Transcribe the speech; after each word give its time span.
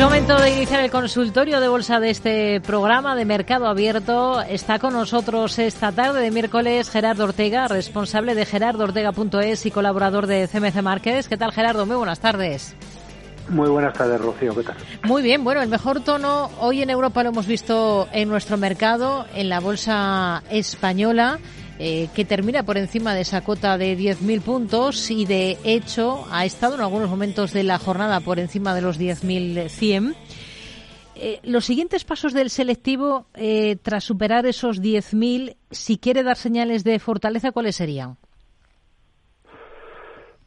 Es 0.00 0.06
momento 0.06 0.40
de 0.40 0.56
iniciar 0.56 0.82
el 0.82 0.90
consultorio 0.90 1.60
de 1.60 1.68
bolsa 1.68 2.00
de 2.00 2.08
este 2.08 2.62
programa 2.62 3.14
de 3.14 3.26
Mercado 3.26 3.66
Abierto. 3.66 4.40
Está 4.40 4.78
con 4.78 4.94
nosotros 4.94 5.58
esta 5.58 5.92
tarde 5.92 6.22
de 6.22 6.30
miércoles 6.30 6.88
Gerardo 6.88 7.24
Ortega, 7.24 7.68
responsable 7.68 8.34
de 8.34 8.46
gerardoortega.es 8.46 9.66
y 9.66 9.70
colaborador 9.70 10.26
de 10.26 10.48
CMC 10.48 10.80
Márquez. 10.80 11.28
¿Qué 11.28 11.36
tal, 11.36 11.52
Gerardo? 11.52 11.84
Muy 11.84 11.96
buenas 11.96 12.18
tardes. 12.18 12.74
Muy 13.50 13.68
buenas 13.68 13.92
tardes, 13.92 14.18
Rocío. 14.22 14.54
¿Qué 14.54 14.62
tal? 14.62 14.76
Muy 15.04 15.20
bien. 15.20 15.44
Bueno, 15.44 15.60
el 15.60 15.68
mejor 15.68 16.00
tono 16.00 16.50
hoy 16.60 16.80
en 16.80 16.88
Europa 16.88 17.22
lo 17.22 17.28
hemos 17.28 17.46
visto 17.46 18.08
en 18.10 18.30
nuestro 18.30 18.56
mercado, 18.56 19.26
en 19.34 19.50
la 19.50 19.60
bolsa 19.60 20.42
española. 20.48 21.38
Eh, 21.82 22.08
que 22.14 22.26
termina 22.26 22.62
por 22.62 22.76
encima 22.76 23.14
de 23.14 23.22
esa 23.22 23.42
cota 23.42 23.78
de 23.78 23.96
10.000 23.96 24.42
puntos 24.42 25.10
y 25.10 25.24
de 25.24 25.56
hecho 25.64 26.26
ha 26.30 26.44
estado 26.44 26.74
en 26.74 26.82
algunos 26.82 27.08
momentos 27.08 27.54
de 27.54 27.62
la 27.62 27.78
jornada 27.78 28.20
por 28.20 28.38
encima 28.38 28.74
de 28.74 28.82
los 28.82 29.00
10.100. 29.00 30.14
Eh, 31.14 31.40
los 31.42 31.64
siguientes 31.64 32.04
pasos 32.04 32.34
del 32.34 32.50
selectivo 32.50 33.24
eh, 33.32 33.76
tras 33.80 34.04
superar 34.04 34.44
esos 34.44 34.82
10.000, 34.82 35.56
si 35.70 35.96
quiere 35.96 36.22
dar 36.22 36.36
señales 36.36 36.84
de 36.84 36.98
fortaleza, 36.98 37.50
¿cuáles 37.50 37.76
serían? 37.76 38.18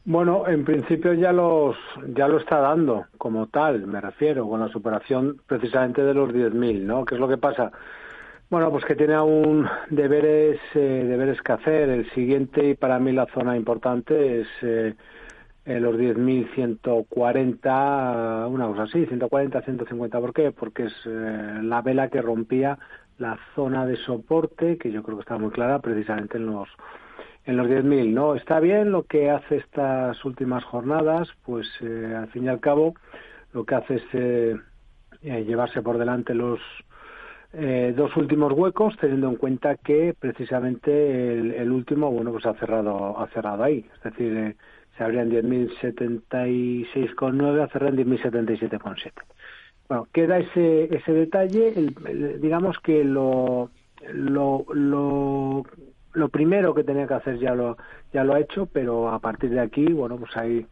Bueno, 0.04 0.46
en 0.46 0.64
principio 0.64 1.14
ya 1.14 1.32
los 1.32 1.74
ya 2.14 2.28
lo 2.28 2.38
está 2.38 2.60
dando 2.60 3.06
como 3.18 3.48
tal, 3.48 3.88
me 3.88 4.00
refiero, 4.00 4.48
con 4.48 4.60
la 4.60 4.68
superación 4.68 5.40
precisamente 5.48 6.00
de 6.04 6.14
los 6.14 6.30
10.000, 6.30 6.82
¿no? 6.82 7.04
¿Qué 7.04 7.16
es 7.16 7.20
lo 7.20 7.26
que 7.26 7.38
pasa? 7.38 7.72
Bueno, 8.54 8.70
pues 8.70 8.84
que 8.84 8.94
tiene 8.94 9.14
aún 9.14 9.66
deberes, 9.90 10.60
eh, 10.76 11.04
deberes 11.08 11.42
que 11.42 11.50
hacer. 11.50 11.88
El 11.88 12.08
siguiente, 12.12 12.68
y 12.68 12.74
para 12.74 13.00
mí 13.00 13.10
la 13.10 13.26
zona 13.34 13.56
importante, 13.56 14.42
es 14.42 14.46
eh, 14.62 14.94
los 15.66 15.96
10.140, 15.96 18.48
una 18.48 18.68
cosa 18.68 18.84
así, 18.84 19.06
140, 19.06 19.60
150. 19.60 20.20
¿Por 20.20 20.32
qué? 20.32 20.52
Porque 20.52 20.84
es 20.84 20.92
eh, 21.04 21.58
la 21.64 21.82
vela 21.82 22.10
que 22.10 22.22
rompía 22.22 22.78
la 23.18 23.36
zona 23.56 23.86
de 23.86 23.96
soporte, 23.96 24.78
que 24.78 24.92
yo 24.92 25.02
creo 25.02 25.16
que 25.16 25.22
está 25.22 25.36
muy 25.36 25.50
clara 25.50 25.80
precisamente 25.80 26.36
en 26.36 26.46
los 26.46 26.68
en 27.46 27.56
los 27.56 27.66
10.000, 27.66 28.12
¿no? 28.12 28.36
Está 28.36 28.60
bien 28.60 28.92
lo 28.92 29.02
que 29.02 29.30
hace 29.30 29.56
estas 29.56 30.24
últimas 30.24 30.62
jornadas, 30.62 31.28
pues 31.44 31.66
eh, 31.80 32.14
al 32.16 32.28
fin 32.28 32.44
y 32.44 32.48
al 32.48 32.60
cabo 32.60 32.94
lo 33.52 33.64
que 33.64 33.74
hace 33.74 33.96
es 33.96 34.04
eh, 34.12 34.54
llevarse 35.44 35.82
por 35.82 35.98
delante 35.98 36.34
los 36.34 36.60
eh, 37.56 37.94
dos 37.96 38.16
últimos 38.16 38.52
huecos, 38.52 38.96
teniendo 39.00 39.28
en 39.28 39.36
cuenta 39.36 39.76
que 39.76 40.12
precisamente 40.18 41.38
el, 41.38 41.70
último, 41.70 42.10
bueno, 42.10 42.32
pues 42.32 42.44
ha 42.46 42.54
cerrado, 42.54 43.16
ha 43.20 43.28
cerrado 43.28 43.62
ahí. 43.62 43.86
Es 43.94 44.02
decir, 44.02 44.36
eh, 44.36 44.56
se 44.96 45.04
abría 45.04 45.22
en 45.22 45.30
10.076,9, 45.30 47.62
ha 47.62 47.68
cerrado 47.68 47.96
en 47.96 48.08
10.077,7. 48.08 49.12
Bueno, 49.88 50.08
queda 50.12 50.38
ese, 50.38 50.96
ese 50.96 51.12
detalle, 51.12 51.72
digamos 52.40 52.80
que 52.80 53.04
lo, 53.04 53.70
lo, 54.12 54.66
lo, 54.72 55.62
lo 56.12 56.28
primero 56.30 56.74
que 56.74 56.82
tenía 56.84 57.06
que 57.06 57.14
hacer 57.14 57.38
ya 57.38 57.54
lo, 57.54 57.76
ya 58.12 58.24
lo 58.24 58.34
ha 58.34 58.40
hecho, 58.40 58.66
pero 58.66 59.10
a 59.10 59.20
partir 59.20 59.50
de 59.50 59.60
aquí, 59.60 59.86
bueno, 59.92 60.16
pues 60.16 60.36
ahí 60.36 60.66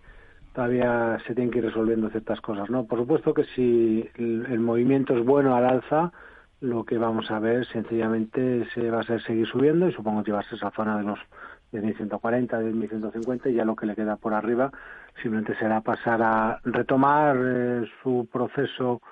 todavía 0.55 1.19
se 1.27 1.35
tienen 1.35 1.53
que 1.53 1.59
ir 1.59 1.67
resolviendo 1.67 2.11
ciertas 2.11 2.41
cosas, 2.41 2.71
¿no? 2.71 2.87
Por 2.87 2.99
supuesto 2.99 3.35
que 3.35 3.45
si 3.55 4.09
el 4.17 4.59
movimiento 4.61 5.17
es 5.17 5.25
bueno 5.25 5.55
al 5.55 5.67
alza, 5.67 6.13
lo 6.63 6.85
que 6.85 6.97
vamos 6.97 7.31
a 7.31 7.41
ver 7.41 7.67
sencillamente 7.67 8.65
se 8.73 8.89
va 8.89 9.01
a 9.01 9.03
ser 9.03 9.21
seguir 9.23 9.47
subiendo 9.47 9.89
y 9.89 9.93
supongo 9.93 10.23
llevarse 10.23 10.55
esa 10.55 10.71
zona 10.71 10.97
de 10.97 11.03
los 11.03 11.19
de 11.73 11.81
1140, 11.81 12.59
de 12.59 12.73
1150 12.73 13.49
y 13.49 13.55
ya 13.55 13.65
lo 13.65 13.75
que 13.75 13.87
le 13.87 13.97
queda 13.97 14.17
por 14.17 14.33
arriba 14.33 14.71
simplemente 15.21 15.57
será 15.57 15.81
pasar 15.81 16.23
a 16.23 16.61
retomar 16.65 17.37
eh, 17.37 17.85
su 18.03 18.29
proceso 18.31 19.03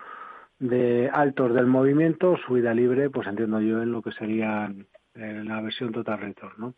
de 0.60 1.10
altos 1.12 1.52
del 1.54 1.66
movimiento, 1.66 2.36
subida 2.36 2.72
libre, 2.72 3.10
pues 3.10 3.26
entiendo 3.26 3.60
yo 3.60 3.82
en 3.82 3.90
lo 3.90 4.02
que 4.02 4.12
sería 4.12 4.70
eh, 5.14 5.42
la 5.44 5.60
versión 5.60 5.90
total 5.90 6.20
return, 6.20 6.52
¿no? 6.58 6.74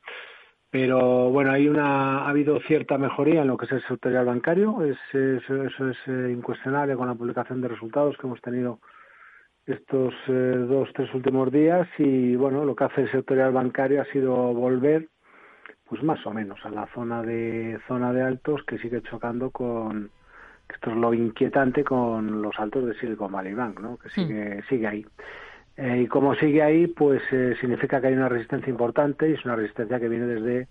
Pero 0.70 1.28
bueno, 1.28 1.52
hay 1.52 1.68
una, 1.68 2.20
ha 2.20 2.30
habido 2.30 2.58
cierta 2.60 2.96
mejoría 2.96 3.42
en 3.42 3.48
lo 3.48 3.58
que 3.58 3.66
es 3.66 3.72
el 3.72 3.82
sectorial 3.82 4.24
bancario, 4.24 4.82
es, 4.84 4.96
eso, 5.12 5.64
eso 5.64 5.90
es 5.90 5.98
eh, 6.06 6.32
incuestionable 6.32 6.96
con 6.96 7.08
la 7.08 7.14
publicación 7.14 7.60
de 7.60 7.68
resultados 7.68 8.16
que 8.16 8.26
hemos 8.26 8.40
tenido 8.40 8.78
estos 9.66 10.14
eh, 10.28 10.66
dos, 10.68 10.88
tres 10.94 11.12
últimos 11.14 11.52
días 11.52 11.88
y 11.98 12.36
bueno, 12.36 12.64
lo 12.64 12.74
que 12.74 12.84
hace 12.84 13.02
el 13.02 13.10
sectorial 13.10 13.52
bancario 13.52 14.02
ha 14.02 14.04
sido 14.06 14.34
volver 14.34 15.08
pues 15.88 16.02
más 16.02 16.24
o 16.26 16.32
menos 16.32 16.58
a 16.64 16.70
la 16.70 16.86
zona 16.94 17.22
de 17.22 17.78
zona 17.86 18.12
de 18.12 18.22
altos 18.22 18.62
que 18.64 18.78
sigue 18.78 19.02
chocando 19.02 19.50
con 19.50 20.10
esto 20.72 20.90
es 20.90 20.96
lo 20.96 21.12
inquietante 21.12 21.84
con 21.84 22.42
los 22.42 22.58
altos 22.58 22.86
de 22.86 22.94
Silicon 22.94 23.30
Valley 23.30 23.54
Bank, 23.54 23.80
¿no? 23.80 23.98
que 23.98 24.08
sigue, 24.08 24.62
sigue 24.68 24.86
ahí. 24.86 25.06
Eh, 25.76 26.02
y 26.04 26.06
como 26.06 26.34
sigue 26.34 26.62
ahí, 26.62 26.86
pues 26.86 27.22
eh, 27.30 27.54
significa 27.60 28.00
que 28.00 28.08
hay 28.08 28.14
una 28.14 28.28
resistencia 28.28 28.70
importante 28.70 29.28
y 29.28 29.34
es 29.34 29.44
una 29.44 29.56
resistencia 29.56 29.98
que 29.98 30.08
viene 30.08 30.26
desde 30.26 30.68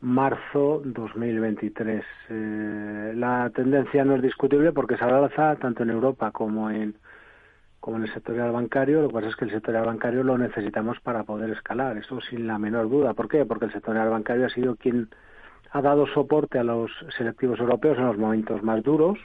marzo 0.00 0.82
2023. 0.84 2.04
Eh, 2.30 3.12
la 3.16 3.50
tendencia 3.54 4.04
no 4.04 4.16
es 4.16 4.22
discutible 4.22 4.72
porque 4.72 4.96
se 4.96 5.04
alza 5.04 5.56
tanto 5.56 5.82
en 5.82 5.90
Europa 5.90 6.30
como 6.30 6.70
en 6.70 6.94
como 7.84 7.98
en 7.98 8.04
el 8.04 8.14
sectorial 8.14 8.50
bancario, 8.50 9.02
lo 9.02 9.08
que 9.08 9.12
pasa 9.12 9.28
es 9.28 9.36
que 9.36 9.44
el 9.44 9.50
sectorial 9.50 9.84
bancario 9.84 10.24
lo 10.24 10.38
necesitamos 10.38 10.98
para 11.00 11.24
poder 11.24 11.50
escalar, 11.50 11.98
eso 11.98 12.18
sin 12.22 12.46
la 12.46 12.58
menor 12.58 12.88
duda. 12.88 13.12
¿Por 13.12 13.28
qué? 13.28 13.44
Porque 13.44 13.66
el 13.66 13.72
sectorial 13.74 14.08
bancario 14.08 14.46
ha 14.46 14.48
sido 14.48 14.76
quien 14.76 15.10
ha 15.70 15.82
dado 15.82 16.06
soporte 16.06 16.58
a 16.58 16.64
los 16.64 16.90
selectivos 17.18 17.60
europeos 17.60 17.98
en 17.98 18.06
los 18.06 18.16
momentos 18.16 18.62
más 18.62 18.82
duros. 18.82 19.18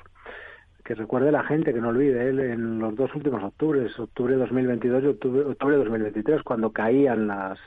Que 0.83 0.93
recuerde 0.93 1.31
la 1.31 1.45
gente, 1.45 1.73
que 1.73 1.79
no 1.79 1.87
olvide, 1.87 2.27
él 2.27 2.41
en 2.41 2.79
los 2.79 2.97
dos 2.97 3.15
últimos 3.15 3.41
octubres, 3.41 3.97
octubre 3.97 4.33
de 4.33 4.41
2022 4.41 5.03
y 5.05 5.07
octubre, 5.07 5.41
octubre 5.45 5.77
de 5.77 5.83
2023, 5.85 6.43
cuando 6.43 6.73
caían 6.73 7.27
las, 7.27 7.57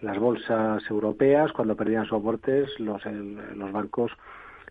las 0.00 0.18
bolsas 0.18 0.82
europeas, 0.90 1.52
cuando 1.52 1.76
perdían 1.76 2.06
soportes, 2.06 2.68
los, 2.80 3.04
los 3.06 3.70
bancos 3.70 4.10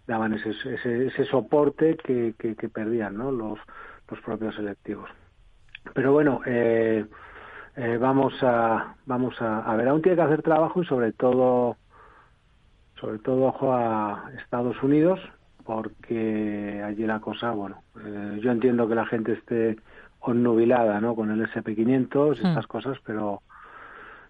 daban 0.07 0.33
ese, 0.33 0.49
ese, 0.49 1.07
ese 1.07 1.23
soporte 1.23 1.95
que, 1.95 2.35
que, 2.37 2.57
que 2.57 2.67
perdían 2.67 3.15
¿no? 3.15 3.31
los, 3.31 3.57
los 4.09 4.19
propios 4.19 4.53
selectivos. 4.53 5.09
Pero 5.93 6.11
bueno, 6.11 6.41
eh, 6.45 7.05
eh, 7.75 7.97
vamos 7.99 8.33
a 8.41 8.95
vamos 9.05 9.35
a, 9.41 9.75
ver, 9.75 9.87
aún 9.87 10.01
tiene 10.01 10.15
que 10.15 10.21
hacer 10.23 10.41
trabajo 10.41 10.81
y 10.81 10.85
sobre 10.85 11.11
todo 11.11 11.77
sobre 12.99 13.19
todo 13.19 13.45
ojo 13.45 13.73
a 13.73 14.31
Estados 14.41 14.81
Unidos 14.81 15.19
porque 15.63 16.81
allí 16.83 17.05
la 17.05 17.19
cosa, 17.19 17.51
bueno, 17.51 17.83
eh, 18.03 18.39
yo 18.41 18.51
entiendo 18.51 18.87
que 18.87 18.95
la 18.95 19.05
gente 19.05 19.33
esté 19.33 19.75
onnubilada, 20.21 21.01
¿no? 21.01 21.13
Con 21.13 21.29
el 21.29 21.45
SP500 21.45 22.37
y 22.37 22.43
hmm. 22.43 22.47
estas 22.47 22.67
cosas, 22.67 22.97
pero 23.05 23.41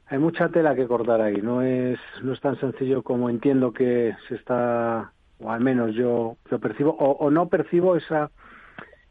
hay 0.07 0.18
mucha 0.18 0.50
tela 0.50 0.75
que 0.75 0.88
cortar 0.88 1.22
ahí. 1.22 1.41
No 1.41 1.62
es 1.62 2.00
no 2.24 2.34
es 2.34 2.41
tan 2.41 2.59
sencillo 2.59 3.03
como 3.03 3.29
entiendo 3.29 3.72
que 3.72 4.16
se 4.28 4.35
está, 4.35 5.12
o 5.39 5.51
al 5.51 5.62
menos 5.62 5.94
yo 5.94 6.38
yo 6.50 6.59
percibo, 6.59 6.97
o, 7.00 7.12
o 7.12 7.29
no 7.29 7.47
percibo 7.47 7.95
esa 7.95 8.31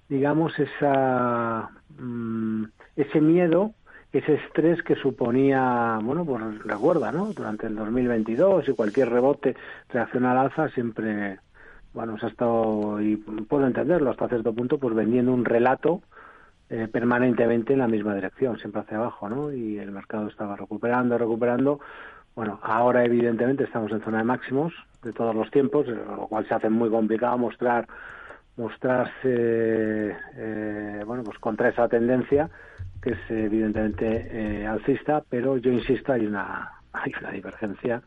digamos, 0.09 0.59
esa, 0.59 1.71
mm, 1.99 2.65
ese 2.97 3.21
miedo, 3.21 3.73
ese 4.13 4.35
estrés 4.35 4.83
que 4.83 4.95
suponía, 4.97 5.99
bueno, 6.03 6.25
pues 6.25 6.43
recuerda, 6.65 7.13
¿no? 7.13 7.33
Durante 7.33 7.67
el 7.67 7.77
2022 7.77 8.69
y 8.69 8.73
cualquier 8.75 9.11
rebote 9.11 9.57
reacciona 9.89 10.33
al 10.33 10.39
alza 10.39 10.69
siempre, 10.71 11.39
bueno, 11.93 12.19
se 12.19 12.27
ha 12.27 12.29
estado, 12.29 13.01
y 13.01 13.17
puedo 13.17 13.67
entenderlo 13.67 14.11
hasta 14.11 14.29
cierto 14.29 14.55
punto, 14.55 14.79
pues 14.79 14.95
vendiendo 14.95 15.33
un 15.33 15.45
relato 15.45 16.03
eh, 16.71 16.89
permanentemente 16.91 17.75
en 17.75 17.81
la 17.81 17.89
misma 17.89 18.15
dirección, 18.15 18.59
siempre 18.59 18.83
hacia 18.83 18.97
abajo, 18.99 19.29
¿no? 19.29 19.53
Y 19.53 19.79
el 19.79 19.93
mercado 19.93 20.29
estaba 20.29 20.57
recuperando, 20.57 21.19
recuperando. 21.19 21.81
Bueno, 22.35 22.59
ahora 22.63 23.05
evidentemente 23.05 23.65
estamos 23.65 23.93
en 23.93 24.03
zona 24.03 24.19
de 24.19 24.25
máximos 24.25 24.73
de 25.03 25.13
todos 25.13 25.35
los 25.35 25.51
tiempos, 25.51 25.87
lo 25.87 26.27
cual 26.27 26.47
se 26.49 26.55
hace 26.55 26.69
muy 26.69 26.91
complicado 26.91 27.39
mostrar 27.39 27.87
mostrarse 28.57 30.17
eh, 30.37 31.03
bueno 31.07 31.23
pues 31.25 31.39
contra 31.39 31.69
esa 31.69 31.89
tendencia 31.89 32.49
que 33.03 33.11
es 33.11 33.19
evidentemente 33.29 34.29
eh, 34.31 34.67
alcista 34.67 35.23
pero 35.29 35.59
yo 35.59 35.71
insisto 35.71 36.13
hay 36.13 36.27
una 36.27 36.73
hay 36.93 37.13
una 37.21 37.31
divergencia 37.33 38.03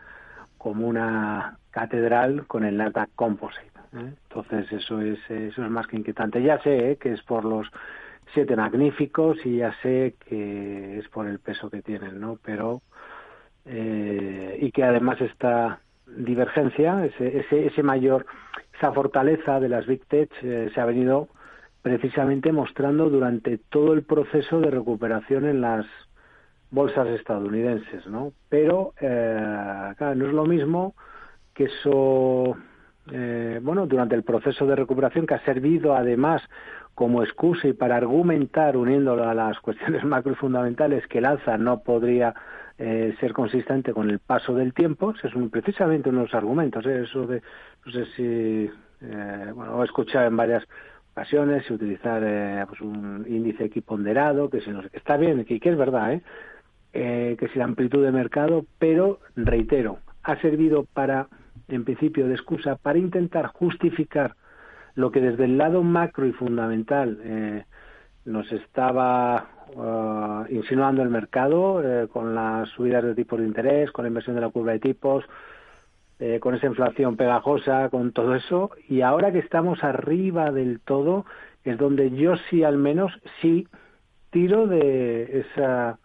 como 0.57 0.87
una 0.87 1.57
catedral 1.71 2.47
con 2.47 2.65
el 2.65 2.77
Nasdaq 2.77 3.09
Composite 3.15 3.71
¿eh? 3.95 4.13
entonces 4.29 4.71
eso 4.71 5.01
es 5.01 5.19
eso 5.29 5.63
es 5.63 5.71
más 5.71 5.87
que 5.87 5.97
inquietante 5.97 6.41
ya 6.41 6.59
sé 6.63 6.97
que 6.99 7.13
es 7.13 7.21
por 7.21 7.45
los 7.45 7.67
siete 8.33 8.55
magníficos 8.55 9.37
y 9.45 9.57
ya 9.57 9.73
sé 9.81 10.15
que 10.27 10.97
es 10.97 11.07
por 11.09 11.27
el 11.27 11.39
peso 11.39 11.69
que 11.69 11.81
tienen 11.81 12.19
no 12.19 12.39
pero 12.43 12.81
y 13.65 14.71
que 14.71 14.83
además 14.83 15.21
esta 15.21 15.79
divergencia 16.07 17.05
ese 17.05 17.39
ese, 17.39 17.67
ese 17.67 17.83
mayor 17.83 18.25
esa 18.79 18.93
fortaleza 18.93 19.59
de 19.59 19.67
las 19.67 19.85
Big 19.85 20.05
Tech 20.05 20.31
eh, 20.41 20.71
se 20.73 20.79
ha 20.79 20.85
venido 20.85 21.27
precisamente 21.81 22.53
mostrando 22.53 23.09
durante 23.09 23.57
todo 23.57 23.93
el 23.93 24.03
proceso 24.03 24.61
de 24.61 24.71
recuperación 24.71 25.45
en 25.45 25.59
las 25.59 25.85
bolsas 26.71 27.07
estadounidenses, 27.09 28.07
¿no? 28.07 28.31
Pero, 28.47 28.93
eh, 29.01 29.93
no 29.99 30.27
es 30.27 30.33
lo 30.33 30.45
mismo 30.45 30.95
que 31.53 31.65
eso, 31.65 32.55
eh, 33.11 33.59
bueno, 33.61 33.85
durante 33.85 34.15
el 34.15 34.23
proceso 34.23 34.65
de 34.65 34.77
recuperación 34.77 35.27
que 35.27 35.33
ha 35.33 35.43
servido 35.43 35.93
además 35.95 36.41
como 36.95 37.23
excusa 37.23 37.67
y 37.67 37.73
para 37.73 37.97
argumentar, 37.97 38.77
uniéndolo 38.77 39.27
a 39.27 39.33
las 39.33 39.59
cuestiones 39.61 40.05
macro 40.05 40.31
y 40.31 40.35
fundamentales, 40.35 41.05
que 41.07 41.17
el 41.17 41.25
alza 41.25 41.57
no 41.57 41.81
podría 41.81 42.33
eh, 42.79 43.13
ser 43.19 43.33
consistente 43.33 43.91
con 43.91 44.09
el 44.09 44.19
paso 44.19 44.55
del 44.55 44.73
tiempo, 44.73 45.13
es 45.21 45.35
un, 45.35 45.49
precisamente 45.49 46.07
uno 46.07 46.19
de 46.19 46.25
los 46.25 46.33
argumentos, 46.33 46.85
¿eh? 46.85 47.01
eso 47.03 47.27
de, 47.27 47.41
no 47.85 47.91
sé 47.91 48.05
si, 48.15 48.69
eh, 49.01 49.51
bueno, 49.53 49.81
he 49.81 49.85
escuchado 49.85 50.27
en 50.27 50.37
varias 50.37 50.65
ocasiones, 51.11 51.69
utilizar 51.69 52.23
eh, 52.25 52.63
pues 52.69 52.79
un 52.79 53.25
índice 53.27 53.65
equiponderado, 53.65 54.49
que 54.49 54.61
si 54.61 54.69
no, 54.69 54.81
está 54.93 55.17
bien, 55.17 55.43
que, 55.43 55.59
que 55.59 55.69
es 55.69 55.77
verdad, 55.77 56.13
¿eh? 56.13 56.21
eh, 56.93 57.35
que 57.37 57.49
si 57.49 57.59
la 57.59 57.65
amplitud 57.65 58.01
de 58.01 58.13
mercado, 58.13 58.65
pero 58.79 59.19
reitero, 59.35 59.99
ha 60.23 60.37
servido 60.37 60.85
para, 60.85 61.27
en 61.67 61.83
principio, 61.83 62.27
de 62.27 62.35
excusa 62.35 62.77
para 62.77 62.97
intentar 62.97 63.47
justificar 63.47 64.35
lo 64.95 65.11
que 65.11 65.19
desde 65.19 65.43
el 65.43 65.57
lado 65.57 65.83
macro 65.83 66.25
y 66.25 66.31
fundamental 66.31 67.65
nos 68.25 68.51
estaba 68.51 69.49
uh, 69.75 70.45
insinuando 70.49 71.01
el 71.01 71.09
mercado 71.09 71.81
eh, 71.83 72.07
con 72.07 72.35
las 72.35 72.69
subidas 72.69 73.03
de 73.03 73.15
tipos 73.15 73.39
de 73.39 73.45
interés, 73.45 73.91
con 73.91 74.03
la 74.03 74.09
inversión 74.09 74.35
de 74.35 74.41
la 74.41 74.49
curva 74.49 74.71
de 74.71 74.79
tipos, 74.79 75.25
eh, 76.19 76.39
con 76.39 76.53
esa 76.53 76.67
inflación 76.67 77.15
pegajosa, 77.15 77.89
con 77.89 78.11
todo 78.11 78.35
eso, 78.35 78.71
y 78.87 79.01
ahora 79.01 79.31
que 79.31 79.39
estamos 79.39 79.83
arriba 79.83 80.51
del 80.51 80.81
todo, 80.81 81.25
es 81.63 81.77
donde 81.77 82.11
yo 82.11 82.35
sí 82.49 82.63
al 82.63 82.77
menos 82.77 83.11
sí 83.41 83.67
tiro 84.31 84.67
de 84.67 85.39
esa 85.39 85.97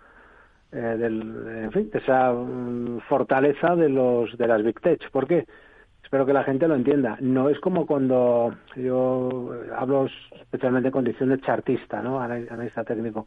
eh, 0.72 0.76
del, 0.76 1.22
en 1.64 1.72
fin, 1.72 1.90
esa 1.92 2.32
mm, 2.32 3.00
fortaleza 3.08 3.76
de 3.76 3.88
los 3.88 4.36
de 4.36 4.46
las 4.46 4.62
big 4.62 4.80
tech. 4.80 5.10
¿Por 5.10 5.26
qué? 5.26 5.46
Espero 6.14 6.26
que 6.26 6.32
la 6.32 6.44
gente 6.44 6.68
lo 6.68 6.76
entienda. 6.76 7.16
No 7.18 7.48
es 7.48 7.58
como 7.58 7.86
cuando 7.86 8.54
yo 8.76 9.52
hablo 9.76 10.06
especialmente 10.42 10.86
en 10.86 10.92
condición 10.92 11.30
de 11.30 11.40
chartista, 11.40 12.02
¿no? 12.02 12.20
Analista 12.20 12.84
técnico. 12.84 13.26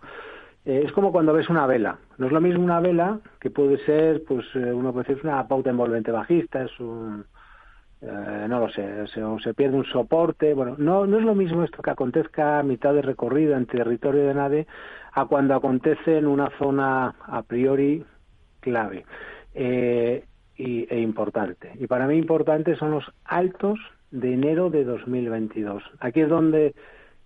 Eh, 0.64 0.84
es 0.86 0.94
como 0.94 1.12
cuando 1.12 1.34
ves 1.34 1.50
una 1.50 1.68
vela. 1.68 1.98
No 2.18 2.28
es 2.28 2.32
lo 2.32 2.40
mismo 2.40 2.64
una 2.64 2.80
vela 2.80 3.20
que 3.42 3.50
puede 3.50 3.78
ser, 3.84 4.24
pues 4.24 4.46
eh, 4.56 4.72
uno 4.72 4.94
puede 4.94 5.06
decir, 5.06 5.26
una 5.26 5.46
pauta 5.50 5.70
envolvente 5.70 6.14
bajista, 6.14 6.64
es 6.64 6.80
un, 6.80 7.26
eh, 8.00 8.46
no 8.48 8.62
lo 8.62 8.70
sé, 8.70 9.06
se, 9.08 9.22
se 9.44 9.54
pierde 9.54 9.76
un 9.76 9.84
soporte. 9.84 10.54
Bueno, 10.54 10.76
no, 10.78 11.06
no 11.06 11.18
es 11.18 11.26
lo 11.26 11.36
mismo 11.36 11.66
esto 11.66 11.82
que 11.82 11.92
acontezca 11.92 12.60
a 12.60 12.64
mitad 12.64 12.94
de 12.94 13.02
recorrido 13.02 13.58
en 13.58 13.66
territorio 13.66 14.28
de 14.28 14.34
nadie 14.34 14.68
a 15.12 15.26
cuando 15.26 15.56
acontece 15.56 16.20
en 16.20 16.26
una 16.26 16.50
zona 16.58 17.16
a 17.26 17.42
priori 17.42 18.06
clave. 18.62 19.04
Eh, 19.54 20.24
y, 20.58 20.88
e 20.90 21.00
importante. 21.00 21.72
Y 21.80 21.88
para 21.88 22.08
mí 22.08 22.16
importante 22.16 22.76
son 22.76 22.92
los 22.92 23.06
altos 23.26 23.80
de 24.12 24.34
enero 24.34 24.70
de 24.70 24.84
2022. 24.84 25.84
Aquí 26.00 26.22
es 26.22 26.30
donde 26.30 26.74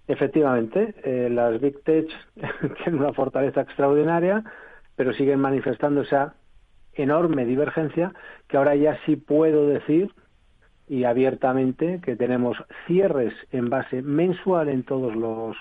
efectivamente 0.08 0.96
eh, 1.04 1.30
las 1.32 1.60
Big 1.62 1.82
Tech 1.84 2.08
tienen 2.84 3.02
una 3.02 3.14
fortaleza 3.14 3.62
extraordinaria, 3.62 4.44
pero 4.96 5.14
siguen 5.14 5.40
manifestando 5.40 6.02
esa 6.02 6.36
enorme 6.94 7.46
divergencia 7.46 8.14
que 8.48 8.58
ahora 8.58 8.76
ya 8.76 8.98
sí 9.06 9.16
puedo 9.16 9.68
decir 9.68 10.12
y 10.88 11.06
abiertamente 11.06 12.02
que 12.04 12.18
tenemos 12.18 12.58
cierres 12.86 13.34
en 13.52 13.70
base 13.70 14.02
mensual 14.02 14.68
en 14.68 14.84
todos 14.84 15.16
los 15.16 15.56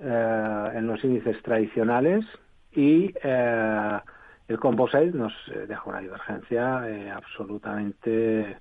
eh, 0.00 0.68
en 0.74 0.88
los 0.88 1.04
índices 1.04 1.40
tradicionales 1.42 2.24
y 2.72 3.14
eh, 3.22 3.98
el 4.52 4.60
composite 4.60 5.12
nos 5.12 5.32
eh, 5.48 5.66
deja 5.66 5.82
una 5.86 6.00
divergencia 6.00 6.88
eh, 6.88 7.10
absolutamente, 7.10 8.58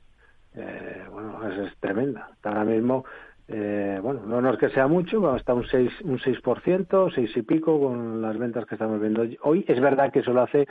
eh, 0.55 1.03
bueno, 1.11 1.39
es, 1.49 1.77
tremenda. 1.77 2.29
Ahora 2.43 2.63
mismo, 2.63 3.05
bueno, 3.47 4.21
no, 4.41 4.49
es 4.49 4.57
que 4.57 4.69
sea 4.69 4.88
mucho, 4.88 5.35
está 5.35 5.53
un 5.53 5.65
6, 5.65 6.01
un 6.05 6.17
6%, 6.19 7.11
6 7.13 7.31
y 7.35 7.41
pico 7.41 7.81
con 7.81 8.21
las 8.21 8.38
ventas 8.38 8.65
que 8.65 8.75
estamos 8.75 9.01
viendo 9.01 9.25
hoy. 9.41 9.65
Es 9.67 9.81
verdad 9.81 10.11
que 10.11 10.19
eso 10.19 10.31
lo 10.31 10.43
hace 10.43 10.69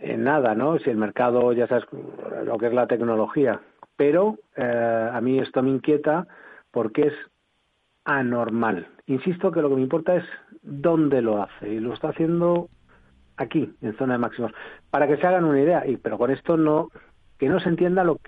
en 0.00 0.24
nada, 0.24 0.54
¿no? 0.54 0.78
Si 0.78 0.90
el 0.90 0.98
mercado, 0.98 1.54
ya 1.54 1.66
sabes 1.66 1.86
lo 2.44 2.58
que 2.58 2.66
es 2.66 2.74
la 2.74 2.86
tecnología. 2.86 3.62
Pero 3.96 4.36
a 4.56 5.18
mí 5.22 5.38
esto 5.38 5.62
me 5.62 5.70
inquieta 5.70 6.26
porque 6.70 7.06
es 7.06 7.14
anormal. 8.04 8.86
Insisto 9.06 9.50
que 9.50 9.62
lo 9.62 9.70
que 9.70 9.76
me 9.76 9.82
importa 9.82 10.16
es 10.16 10.24
dónde 10.60 11.22
lo 11.22 11.42
hace 11.42 11.70
y 11.70 11.80
lo 11.80 11.94
está 11.94 12.10
haciendo 12.10 12.68
aquí, 13.36 13.74
en 13.82 13.96
zona 13.96 14.14
de 14.14 14.18
máximos, 14.18 14.52
para 14.90 15.06
que 15.06 15.16
se 15.16 15.26
hagan 15.26 15.44
una 15.44 15.60
idea. 15.60 15.86
Y 15.86 15.96
pero 15.96 16.18
con 16.18 16.30
esto 16.30 16.56
no 16.56 16.90
que 17.38 17.48
no 17.48 17.60
se 17.60 17.68
entienda 17.68 18.04
lo 18.04 18.18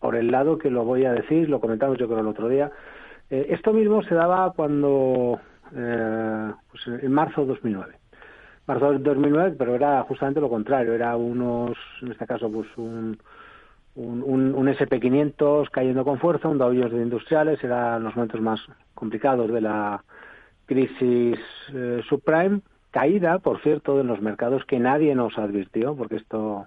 por 0.00 0.16
el 0.16 0.30
lado 0.30 0.58
que 0.58 0.70
lo 0.70 0.84
voy 0.84 1.04
a 1.04 1.12
decir, 1.12 1.48
lo 1.48 1.60
comentamos 1.60 1.98
yo 1.98 2.06
creo 2.06 2.20
el 2.20 2.26
otro 2.26 2.48
día. 2.48 2.70
Eh, 3.30 3.46
esto 3.50 3.72
mismo 3.72 4.02
se 4.02 4.14
daba 4.14 4.52
cuando 4.52 5.40
eh, 5.74 6.52
pues 6.70 7.02
en 7.02 7.12
marzo 7.12 7.42
de 7.42 7.48
2009. 7.48 7.94
Marzo 8.66 8.92
de 8.92 8.98
2009, 8.98 9.56
pero 9.58 9.74
era 9.74 10.02
justamente 10.02 10.40
lo 10.40 10.48
contrario, 10.48 10.92
era 10.92 11.16
unos, 11.16 11.76
en 12.02 12.12
este 12.12 12.26
caso, 12.26 12.50
pues 12.50 12.66
un, 12.76 13.18
un, 13.94 14.54
un, 14.54 14.66
SP500 14.68 15.70
cayendo 15.70 16.04
con 16.04 16.18
fuerza, 16.18 16.48
un 16.48 16.58
Dow 16.58 16.72
de 16.72 17.02
industriales, 17.02 17.62
eran 17.64 18.04
los 18.04 18.14
momentos 18.14 18.40
más 18.40 18.60
complicados 18.94 19.50
de 19.50 19.60
la 19.62 20.02
crisis 20.66 21.38
eh, 21.72 22.02
subprime, 22.06 22.60
caída, 22.90 23.38
por 23.38 23.60
cierto, 23.62 24.00
en 24.00 24.06
los 24.06 24.20
mercados 24.20 24.64
que 24.64 24.78
nadie 24.78 25.14
nos 25.14 25.36
advirtió, 25.38 25.94
porque 25.94 26.16
esto 26.16 26.66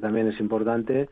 también 0.00 0.28
es 0.28 0.40
importante. 0.40 1.08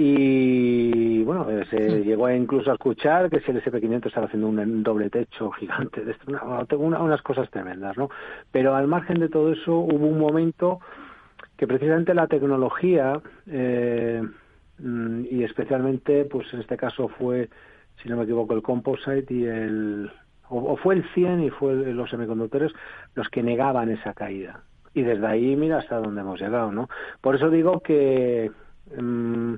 Y 0.00 1.24
bueno, 1.24 1.50
eh, 1.50 1.64
se 1.70 2.04
llegó 2.04 2.30
incluso 2.30 2.70
a 2.70 2.74
escuchar 2.74 3.28
que 3.28 3.40
si 3.40 3.50
el 3.50 3.60
SP500 3.60 4.06
estaba 4.06 4.26
haciendo 4.26 4.46
un, 4.46 4.82
doble 4.84 5.10
techo 5.10 5.50
gigante, 5.58 6.04
de 6.04 6.12
esto, 6.12 6.30
una, 6.78 7.02
unas 7.02 7.20
cosas 7.22 7.50
tremendas, 7.50 7.96
¿no? 7.96 8.08
Pero 8.52 8.76
al 8.76 8.86
margen 8.86 9.18
de 9.18 9.28
todo 9.28 9.52
eso, 9.52 9.76
hubo 9.76 10.06
un 10.06 10.20
momento 10.20 10.78
que 11.56 11.66
precisamente 11.66 12.14
la 12.14 12.28
tecnología, 12.28 13.20
eh, 13.48 14.22
mm, 14.78 15.24
y 15.28 15.42
especialmente, 15.42 16.26
pues 16.26 16.46
en 16.54 16.60
este 16.60 16.76
caso 16.76 17.08
fue, 17.08 17.48
si 18.00 18.08
no 18.08 18.16
me 18.16 18.22
equivoco, 18.22 18.54
el 18.54 18.62
composite 18.62 19.34
y 19.34 19.46
el, 19.46 20.12
o, 20.50 20.76
fue 20.76 20.96
el 20.96 21.04
100 21.14 21.44
y 21.44 21.50
fue 21.50 21.74
los 21.74 22.10
semiconductores 22.10 22.72
los 23.14 23.28
que 23.28 23.42
negaban 23.42 23.90
esa 23.90 24.14
caída. 24.14 24.62
Y 24.94 25.02
desde 25.02 25.26
ahí, 25.26 25.56
mira 25.56 25.78
hasta 25.78 25.96
dónde 25.96 26.20
hemos 26.20 26.40
llegado, 26.40 26.72
¿no? 26.72 26.88
Por 27.20 27.36
eso 27.36 27.50
digo 27.50 27.80
que 27.80 28.50
mm, 28.96 29.54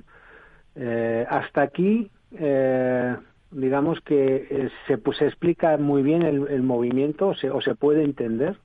eh, 0.75 1.25
hasta 1.29 1.61
aquí, 1.61 2.09
eh, 2.37 3.15
digamos 3.51 3.99
que 4.01 4.47
eh, 4.49 4.69
se, 4.87 4.97
pues, 4.97 5.17
se 5.17 5.27
explica 5.27 5.77
muy 5.77 6.01
bien 6.03 6.21
el, 6.23 6.63
movimiento 6.63 7.29
o 7.29 7.61
se, 7.61 7.75
puede 7.75 8.03
entender, 8.03 8.57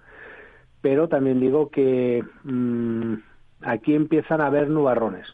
pero 0.81 1.09
también 1.09 1.41
digo 1.41 1.71
que 1.71 2.25
mm, 2.45 3.15
aquí 3.63 3.95
empiezan 3.95 4.41
a 4.41 4.47
haber 4.47 4.69
nubarrones 4.69 5.27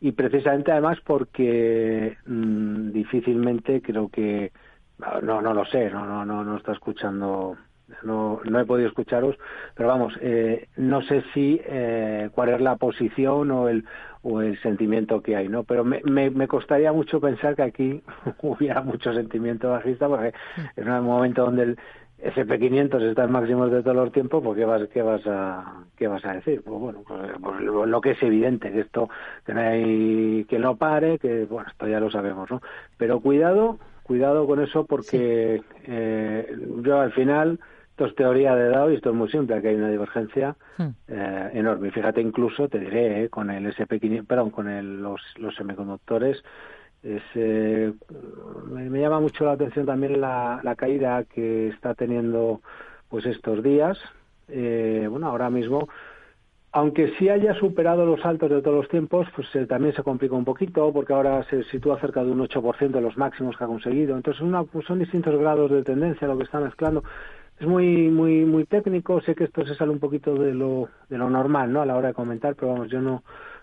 y 0.00 0.12
precisamente 0.12 0.70
además 0.70 0.98
porque 1.04 2.16
mm, 2.26 2.90
difícilmente 2.90 3.80
creo 3.80 4.08
que 4.08 4.52
no, 4.98 5.40
no 5.42 5.54
lo 5.54 5.64
sé, 5.66 5.90
no, 5.90 6.24
no, 6.24 6.44
no, 6.44 6.56
está 6.56 6.72
escuchando, 6.72 7.56
no, 8.02 8.40
no 8.44 8.60
he 8.60 8.64
podido 8.64 8.88
escucharos, 8.88 9.36
pero 9.74 9.88
vamos, 9.88 10.14
eh, 10.20 10.68
no 10.76 11.02
sé 11.02 11.22
si 11.32 11.60
eh, 11.64 12.30
cuál 12.34 12.50
es 12.50 12.60
la 12.60 12.76
posición 12.76 13.50
o 13.50 13.68
el, 13.68 13.84
o 14.22 14.40
el 14.40 14.60
sentimiento 14.60 15.20
que 15.20 15.36
hay, 15.36 15.48
¿no? 15.48 15.64
Pero 15.64 15.84
me, 15.84 16.00
me, 16.04 16.30
me 16.30 16.48
costaría 16.48 16.92
mucho 16.92 17.20
pensar 17.20 17.56
que 17.56 17.62
aquí 17.62 18.02
hubiera 18.42 18.82
mucho 18.82 19.12
sentimiento 19.12 19.70
bajista, 19.70 20.08
porque 20.08 20.32
es 20.76 20.86
un 20.86 21.04
momento 21.04 21.44
donde 21.44 21.62
el 21.62 21.78
SP500 22.24 23.02
está 23.02 23.24
en 23.24 23.32
máximos 23.32 23.70
de 23.70 23.82
todos 23.82 23.96
los 23.96 24.12
tiempos, 24.12 24.42
pues 24.42 24.56
¿qué 24.56 24.64
vas, 24.64 24.88
qué 24.88 25.02
vas, 25.02 25.26
a, 25.26 25.84
qué 25.96 26.08
vas 26.08 26.24
a 26.24 26.34
decir? 26.34 26.62
Pues 26.64 26.80
bueno, 26.80 27.02
pues, 27.06 27.20
pues 27.42 27.60
lo, 27.60 28.00
que 28.00 28.12
es 28.12 28.22
evidente, 28.22 28.72
que 28.72 28.80
esto, 28.80 29.10
que 29.44 29.52
no 29.52 29.60
que 30.48 30.58
no 30.58 30.76
pare, 30.76 31.18
que 31.18 31.44
bueno, 31.44 31.68
esto 31.68 31.86
ya 31.86 32.00
lo 32.00 32.10
sabemos, 32.10 32.50
¿no? 32.50 32.62
Pero 32.96 33.20
cuidado, 33.20 33.78
cuidado 34.04 34.46
con 34.46 34.60
eso 34.62 34.84
porque 34.84 35.62
eh, 35.86 36.56
yo 36.82 37.00
al 37.00 37.12
final 37.12 37.58
esto 37.90 38.06
es 38.06 38.14
teoría 38.14 38.54
de 38.54 38.68
Dow 38.68 38.90
y 38.90 38.96
esto 38.96 39.10
es 39.10 39.16
muy 39.16 39.30
simple, 39.30 39.60
que 39.60 39.68
hay 39.68 39.76
una 39.76 39.90
divergencia 39.90 40.56
hmm. 40.78 40.88
eh, 41.08 41.50
enorme. 41.54 41.90
Fíjate 41.90 42.20
incluso, 42.20 42.68
te 42.68 42.78
diré, 42.78 43.24
eh, 43.24 43.28
con 43.28 43.50
el 43.50 43.66
SP500, 43.66 44.26
perdón, 44.26 44.50
con 44.50 44.68
el, 44.68 45.00
los, 45.00 45.20
los 45.38 45.54
semiconductores, 45.56 46.42
es, 47.02 47.22
me, 47.34 49.00
llama 49.00 49.20
mucho 49.20 49.44
la 49.44 49.52
atención 49.52 49.84
también 49.84 50.20
la, 50.20 50.60
la 50.62 50.74
caída 50.74 51.24
que 51.24 51.68
está 51.68 51.94
teniendo 51.94 52.62
pues 53.10 53.26
estos 53.26 53.62
días. 53.62 53.98
bueno, 54.48 55.26
ahora 55.28 55.50
mismo 55.50 55.88
aunque 56.76 57.12
sí 57.16 57.28
haya 57.28 57.54
superado 57.54 58.04
los 58.04 58.24
altos 58.26 58.50
de 58.50 58.60
todos 58.60 58.78
los 58.78 58.88
tiempos, 58.88 59.28
pues 59.36 59.46
eh, 59.54 59.64
también 59.64 59.94
se 59.94 60.02
complica 60.02 60.34
un 60.34 60.44
poquito 60.44 60.92
porque 60.92 61.12
ahora 61.12 61.44
se 61.48 61.62
sitúa 61.64 62.00
cerca 62.00 62.24
de 62.24 62.32
un 62.32 62.40
8% 62.40 62.90
de 62.90 63.00
los 63.00 63.16
máximos 63.16 63.56
que 63.56 63.62
ha 63.62 63.68
conseguido. 63.68 64.16
Entonces 64.16 64.42
una, 64.42 64.64
pues 64.64 64.84
son 64.84 64.98
distintos 64.98 65.38
grados 65.38 65.70
de 65.70 65.84
tendencia 65.84 66.26
lo 66.26 66.36
que 66.36 66.42
está 66.42 66.58
mezclando. 66.58 67.04
Es 67.60 67.66
muy 67.68 68.08
muy 68.08 68.44
muy 68.44 68.64
técnico, 68.64 69.20
sé 69.20 69.36
que 69.36 69.44
esto 69.44 69.64
se 69.64 69.76
sale 69.76 69.92
un 69.92 70.00
poquito 70.00 70.34
de 70.34 70.52
lo, 70.52 70.88
de 71.08 71.16
lo 71.16 71.30
normal 71.30 71.72
¿no? 71.72 71.80
a 71.80 71.86
la 71.86 71.96
hora 71.96 72.08
de 72.08 72.14
comentar, 72.14 72.56
pero 72.56 72.72
vamos, 72.72 72.90
yo 72.90 73.00
no, 73.00 73.22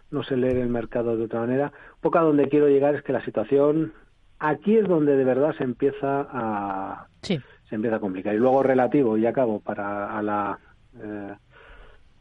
no 0.10 0.24
sé 0.24 0.38
leer 0.38 0.56
el 0.56 0.70
mercado 0.70 1.18
de 1.18 1.25
otra 1.25 1.41
manera. 1.41 1.74
Un 1.96 2.01
poco 2.01 2.18
a 2.18 2.22
donde 2.22 2.48
quiero 2.48 2.70
llegar 2.70 2.96
es 2.96 3.03
que 3.03 3.12
la 3.12 3.25
situación 3.25 3.91
aquí 4.39 4.77
es 4.77 4.88
donde 4.88 5.18
de 5.18 5.25
verdad 5.25 5.53
se 5.58 5.65
empieza 5.65 6.27
a 6.32 7.08
se 7.22 7.41
empieza 7.75 7.98
a 7.98 8.00
complicar 8.00 8.34
y 8.34 8.38
luego 8.38 8.63
relativo 8.63 9.18
y 9.18 9.25
acabo 9.25 9.60
para 9.60 10.18
a 10.18 10.22
la 10.22 10.60
eh, 10.98 11.34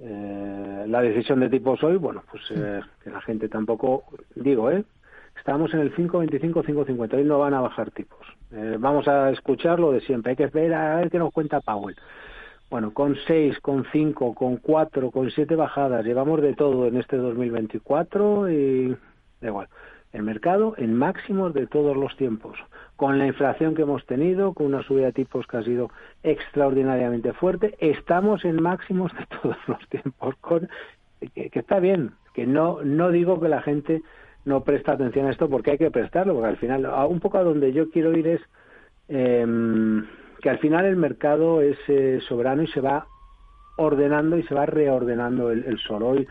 eh, 0.02 0.84
la 0.88 1.02
decisión 1.02 1.40
de 1.40 1.48
tipos 1.48 1.82
hoy 1.82 1.96
bueno 1.96 2.22
pues 2.30 2.42
eh, 2.50 2.80
que 3.02 3.10
la 3.10 3.20
gente 3.20 3.48
tampoco 3.48 4.04
digo 4.34 4.70
eh 4.70 4.84
estamos 5.36 5.72
en 5.74 5.80
el 5.80 5.94
5.25 5.94 6.64
5.50 6.64 7.14
hoy 7.14 7.24
no 7.24 7.38
van 7.38 7.54
a 7.54 7.60
bajar 7.60 7.90
tipos. 7.90 8.20
Vamos 8.80 9.06
a 9.06 9.30
escuchar 9.30 9.78
lo 9.78 9.92
de 9.92 10.00
siempre 10.00 10.30
hay 10.30 10.36
que 10.36 10.46
ver 10.48 10.74
a 10.74 10.96
ver 10.96 11.10
qué 11.10 11.18
nos 11.18 11.32
cuenta 11.32 11.60
Powell. 11.60 11.96
Bueno, 12.70 12.92
con 12.94 13.16
seis, 13.26 13.58
con 13.60 13.84
cinco, 13.90 14.32
con 14.32 14.56
cuatro, 14.58 15.10
con 15.10 15.28
siete 15.32 15.56
bajadas, 15.56 16.04
llevamos 16.04 16.40
de 16.40 16.54
todo 16.54 16.86
en 16.86 16.96
este 16.98 17.16
2024 17.16 18.48
y 18.48 18.96
da 19.40 19.48
igual. 19.48 19.68
El 20.12 20.22
mercado 20.22 20.74
en 20.76 20.94
máximos 20.94 21.54
de 21.54 21.66
todos 21.66 21.96
los 21.96 22.16
tiempos, 22.16 22.58
con 22.96 23.18
la 23.18 23.26
inflación 23.26 23.74
que 23.74 23.82
hemos 23.82 24.04
tenido, 24.06 24.52
con 24.54 24.66
una 24.66 24.82
subida 24.82 25.06
de 25.06 25.12
tipos 25.12 25.46
que 25.46 25.56
ha 25.58 25.62
sido 25.62 25.90
extraordinariamente 26.22 27.32
fuerte, 27.32 27.76
estamos 27.78 28.44
en 28.44 28.60
máximos 28.60 29.12
de 29.12 29.26
todos 29.42 29.56
los 29.66 29.88
tiempos, 29.88 30.34
con, 30.40 30.68
que, 31.34 31.50
está 31.52 31.78
bien, 31.78 32.12
que 32.34 32.46
no, 32.46 32.82
no 32.82 33.10
digo 33.10 33.40
que 33.40 33.48
la 33.48 33.62
gente 33.62 34.02
no 34.44 34.64
presta 34.64 34.92
atención 34.92 35.26
a 35.26 35.30
esto 35.30 35.48
porque 35.48 35.72
hay 35.72 35.78
que 35.78 35.90
prestarlo, 35.90 36.34
porque 36.34 36.48
al 36.48 36.56
final, 36.56 36.86
un 37.08 37.20
poco 37.20 37.38
a 37.38 37.44
donde 37.44 37.72
yo 37.72 37.90
quiero 37.90 38.16
ir 38.16 38.26
es... 38.26 38.40
Eh, 39.08 39.46
que 40.40 40.50
al 40.50 40.58
final 40.58 40.86
el 40.86 40.96
mercado 40.96 41.60
es 41.60 41.78
eh, 41.88 42.20
soberano 42.26 42.62
y 42.62 42.66
se 42.68 42.80
va 42.80 43.06
ordenando 43.76 44.36
y 44.36 44.42
se 44.44 44.54
va 44.54 44.66
reordenando 44.66 45.50
el, 45.50 45.78
sol. 45.78 46.02
Hoy, 46.02 46.28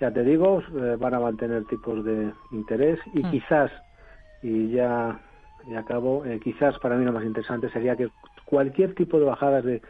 ya 0.00 0.10
te 0.10 0.24
digo, 0.24 0.62
eh, 0.76 0.96
van 0.98 1.14
a 1.14 1.20
mantener 1.20 1.64
tipos 1.66 2.04
de 2.04 2.32
interés 2.52 2.98
y 3.12 3.22
mm. 3.22 3.30
quizás, 3.30 3.70
y 4.42 4.70
ya, 4.70 5.20
ya 5.68 5.80
acabo, 5.80 6.24
eh, 6.24 6.40
quizás 6.42 6.78
para 6.78 6.96
mí 6.96 7.04
lo 7.04 7.12
más 7.12 7.24
interesante 7.24 7.70
sería 7.70 7.96
que 7.96 8.08
cualquier 8.44 8.94
tipo 8.94 9.18
de 9.18 9.26
bajadas 9.26 9.64
de, 9.64 9.82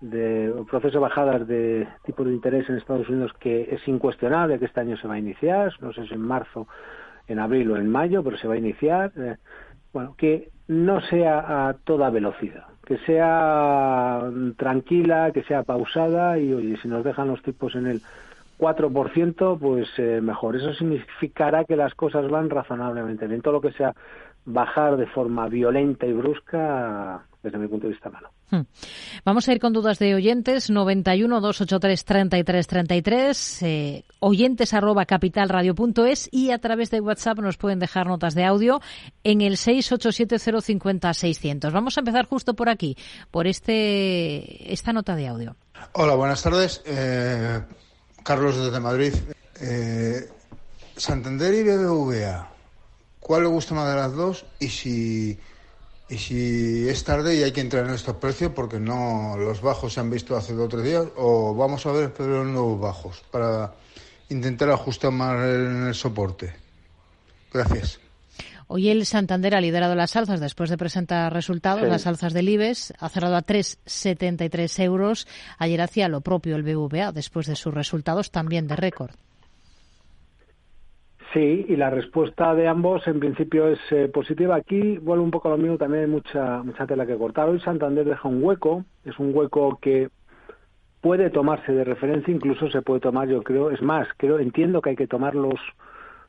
de 0.00 0.52
proceso 0.70 0.98
de 0.98 1.02
bajadas 1.02 1.48
de 1.48 1.88
tipos 2.04 2.26
de 2.26 2.34
interés 2.34 2.68
en 2.68 2.76
Estados 2.76 3.08
Unidos 3.08 3.32
que 3.40 3.74
es 3.74 3.88
incuestionable 3.88 4.58
que 4.58 4.66
este 4.66 4.80
año 4.80 4.96
se 4.96 5.08
va 5.08 5.14
a 5.14 5.18
iniciar, 5.18 5.72
no 5.80 5.92
sé 5.92 6.06
si 6.06 6.14
en 6.14 6.20
marzo, 6.20 6.68
en 7.26 7.38
abril 7.38 7.70
o 7.70 7.76
en 7.76 7.88
mayo, 7.88 8.22
pero 8.22 8.36
se 8.36 8.46
va 8.46 8.54
a 8.54 8.58
iniciar, 8.58 9.12
bueno, 9.92 10.14
que 10.18 10.50
no 10.68 11.00
sea 11.00 11.68
a 11.68 11.74
toda 11.84 12.10
velocidad 12.10 12.66
que 12.84 12.98
sea 12.98 14.30
tranquila, 14.56 15.30
que 15.32 15.42
sea 15.44 15.62
pausada 15.62 16.38
y 16.38 16.52
oye, 16.52 16.76
si 16.82 16.88
nos 16.88 17.04
dejan 17.04 17.28
los 17.28 17.42
tipos 17.42 17.74
en 17.74 17.86
el 17.86 18.02
4%, 18.58 19.58
pues 19.58 19.88
eh, 19.98 20.20
mejor. 20.20 20.56
Eso 20.56 20.72
significará 20.74 21.64
que 21.64 21.76
las 21.76 21.94
cosas 21.94 22.28
van 22.28 22.50
razonablemente 22.50 23.26
bien. 23.26 23.42
Todo 23.42 23.54
lo 23.54 23.60
que 23.60 23.72
sea 23.72 23.94
bajar 24.46 24.96
de 24.96 25.06
forma 25.06 25.48
violenta 25.48 26.06
y 26.06 26.12
brusca, 26.12 27.24
desde 27.42 27.58
mi 27.58 27.66
punto 27.66 27.86
de 27.86 27.92
vista, 27.94 28.10
malo. 28.10 28.30
Hmm. 28.50 28.62
Vamos 29.24 29.48
a 29.48 29.52
ir 29.52 29.58
con 29.58 29.72
dudas 29.72 29.98
de 29.98 30.14
oyentes. 30.14 30.70
91 30.70 31.40
283 31.40 32.04
33 32.04 32.66
33, 32.66 33.62
eh, 33.62 34.04
oyentes 34.20 34.74
arroba 34.74 35.06
capitalradio.es 35.06 36.28
y 36.30 36.50
a 36.50 36.58
través 36.58 36.90
de 36.90 37.00
WhatsApp 37.00 37.38
nos 37.38 37.56
pueden 37.56 37.78
dejar 37.78 38.06
notas 38.06 38.34
de 38.34 38.44
audio 38.44 38.80
en 39.22 39.40
el 39.40 39.56
687 39.56 40.38
600. 41.14 41.72
Vamos 41.72 41.96
a 41.96 42.00
empezar 42.00 42.26
justo 42.26 42.54
por 42.54 42.68
aquí, 42.68 42.96
por 43.30 43.46
este 43.46 44.72
esta 44.72 44.92
nota 44.92 45.16
de 45.16 45.28
audio. 45.28 45.56
Hola, 45.92 46.14
buenas 46.14 46.42
tardes. 46.42 46.82
Eh, 46.86 47.60
Carlos 48.24 48.56
desde 48.56 48.80
Madrid. 48.80 49.14
Eh, 49.60 50.28
Santander 50.96 51.54
y 51.54 51.62
BBVA. 51.62 52.48
¿Cuál 53.20 53.42
le 53.42 53.48
gusta 53.48 53.74
más 53.74 53.88
de 53.88 53.94
las 53.94 54.12
dos? 54.14 54.46
Y 54.58 54.68
si 54.68 55.38
y 56.08 56.18
si 56.18 56.88
es 56.88 57.02
tarde 57.04 57.34
y 57.34 57.42
hay 57.42 57.52
que 57.52 57.60
entrar 57.60 57.86
en 57.86 57.94
estos 57.94 58.16
precios 58.16 58.52
porque 58.54 58.78
no 58.78 59.36
los 59.38 59.62
bajos 59.62 59.94
se 59.94 60.00
han 60.00 60.10
visto 60.10 60.36
hace 60.36 60.52
dos 60.52 60.66
o 60.66 60.68
tres 60.68 60.84
días, 60.84 61.06
o 61.16 61.54
vamos 61.54 61.86
a 61.86 61.92
ver 61.92 62.12
pero 62.12 62.44
nuevos 62.44 62.80
bajos 62.80 63.22
para 63.30 63.74
intentar 64.28 64.70
ajustar 64.70 65.12
más 65.12 65.42
el 65.44 65.94
soporte. 65.94 66.54
Gracias. 67.52 68.03
Hoy 68.66 68.88
el 68.88 69.04
Santander 69.04 69.54
ha 69.54 69.60
liderado 69.60 69.94
las 69.94 70.16
alzas 70.16 70.40
después 70.40 70.70
de 70.70 70.78
presentar 70.78 71.32
resultados. 71.32 71.82
Las 71.82 72.06
alzas 72.06 72.32
del 72.32 72.48
IBEX 72.48 72.94
ha 72.98 73.08
cerrado 73.08 73.36
a 73.36 73.42
3,73 73.42 74.82
euros. 74.82 75.26
Ayer 75.58 75.80
hacía 75.80 76.08
lo 76.08 76.20
propio 76.20 76.56
el 76.56 76.62
BVA 76.62 77.12
después 77.12 77.46
de 77.46 77.56
sus 77.56 77.74
resultados 77.74 78.30
también 78.30 78.66
de 78.66 78.76
récord. 78.76 79.10
Sí, 81.34 81.66
y 81.68 81.74
la 81.76 81.90
respuesta 81.90 82.54
de 82.54 82.68
ambos 82.68 83.06
en 83.08 83.18
principio 83.18 83.66
es 83.66 83.80
eh, 83.90 84.08
positiva. 84.08 84.54
Aquí 84.54 84.98
vuelvo 84.98 85.24
un 85.24 85.32
poco 85.32 85.48
a 85.48 85.50
lo 85.50 85.58
mismo, 85.58 85.76
también 85.76 86.04
hay 86.04 86.10
mucha, 86.10 86.62
mucha 86.62 86.86
tela 86.86 87.06
que 87.06 87.16
cortar. 87.16 87.48
Hoy 87.48 87.60
Santander 87.60 88.04
deja 88.04 88.28
un 88.28 88.42
hueco, 88.42 88.84
es 89.04 89.18
un 89.18 89.34
hueco 89.34 89.76
que 89.82 90.10
puede 91.00 91.30
tomarse 91.30 91.72
de 91.72 91.82
referencia, 91.82 92.32
incluso 92.32 92.70
se 92.70 92.82
puede 92.82 93.00
tomar, 93.00 93.28
yo 93.28 93.42
creo, 93.42 93.72
es 93.72 93.82
más, 93.82 94.06
creo, 94.16 94.38
entiendo 94.38 94.80
que 94.80 94.90
hay 94.90 94.96
que 94.96 95.08
tomar 95.08 95.34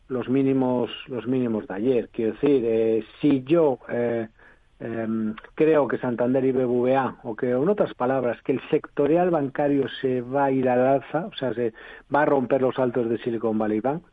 los, 0.08 0.30
mínimos, 0.30 0.90
los 1.08 1.28
mínimos 1.28 1.68
de 1.68 1.74
ayer. 1.74 2.10
Quiero 2.12 2.34
decir, 2.34 2.64
eh, 2.66 3.04
si 3.22 3.44
yo 3.44 3.80
eh, 3.90 4.28
em, 4.80 5.36
creo 5.56 5.88
que 5.88 5.98
Santander 5.98 6.46
y 6.46 6.52
BBVA, 6.52 7.18
o 7.24 7.36
que 7.36 7.52
en 7.52 7.70
otras 7.70 7.94
palabras, 7.94 8.42
que 8.44 8.54
el 8.54 8.62
sectorial 8.70 9.30
bancario 9.30 9.88
se 10.02 10.22
va 10.22 10.46
a 10.46 10.52
ir 10.52 10.70
al 10.70 10.86
alza, 10.86 11.28
o 11.28 11.34
sea, 11.36 11.54
se 11.54 11.74
va 12.14 12.24
a 12.24 12.26
romper 12.26 12.62
los 12.62 12.78
altos 12.80 13.10
de 13.10 13.18
Silicon 13.20 13.58
Valley 13.58 13.80
Bank, 13.80 14.04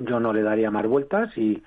yo 0.00 0.20
no 0.20 0.32
le 0.32 0.42
daría 0.42 0.70
más 0.70 0.86
vueltas 0.86 1.36
y 1.36 1.62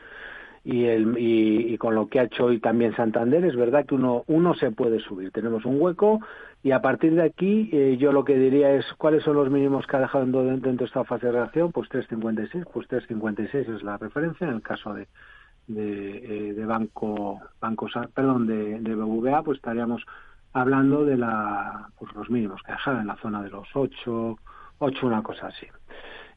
y, 0.66 0.86
el, 0.86 1.16
y, 1.20 1.78
con 1.78 1.94
lo 1.94 2.08
que 2.08 2.20
ha 2.20 2.24
hecho 2.24 2.46
hoy 2.46 2.60
también 2.60 2.96
Santander, 2.96 3.46
es 3.46 3.56
verdad 3.56 3.86
que 3.86 3.94
uno, 3.94 4.24
uno 4.26 4.56
se 4.56 4.72
puede 4.72 5.00
subir. 5.00 5.32
Tenemos 5.32 5.64
un 5.64 5.80
hueco 5.80 6.22
y 6.64 6.72
a 6.72 6.82
partir 6.82 7.14
de 7.14 7.22
aquí 7.22 7.70
eh, 7.72 7.98
yo 8.00 8.12
lo 8.12 8.26
que 8.26 8.36
diría 8.36 8.72
es 8.72 8.86
cuáles 8.98 9.24
son 9.24 9.36
los 9.36 9.52
mínimos 9.52 9.86
que 9.86 9.96
ha 9.96 10.00
dejado 10.00 10.26
dentro, 10.26 10.74
de 10.74 10.86
esta 10.86 11.04
fase 11.04 11.28
de 11.28 11.34
reacción, 11.34 11.72
pues 11.72 11.88
3.56, 11.90 12.66
pues 12.74 12.90
3.56 12.90 13.76
es 13.76 13.84
la 13.84 13.98
referencia 13.98 14.48
en 14.48 14.56
el 14.56 14.62
caso 14.64 14.96
de, 14.96 15.08
de, 15.68 16.50
eh, 16.50 16.66
banco, 16.66 17.40
banco, 17.62 17.88
perdón, 18.12 18.48
de, 18.48 18.80
de 18.80 18.96
BBVA, 18.96 19.44
pues 19.44 19.58
estaríamos 19.58 20.04
hablando 20.54 21.06
de 21.06 21.18
la, 21.18 21.90
pues 22.00 22.12
los 22.16 22.28
mínimos 22.32 22.64
que 22.64 22.72
ha 22.72 22.76
dejado 22.76 23.02
en 23.02 23.08
la 23.08 23.18
zona 23.18 23.44
de 23.44 23.52
los 23.52 23.68
8, 23.72 24.40
8 24.80 25.06
una 25.06 25.22
cosa 25.22 25.48
así. 25.48 25.68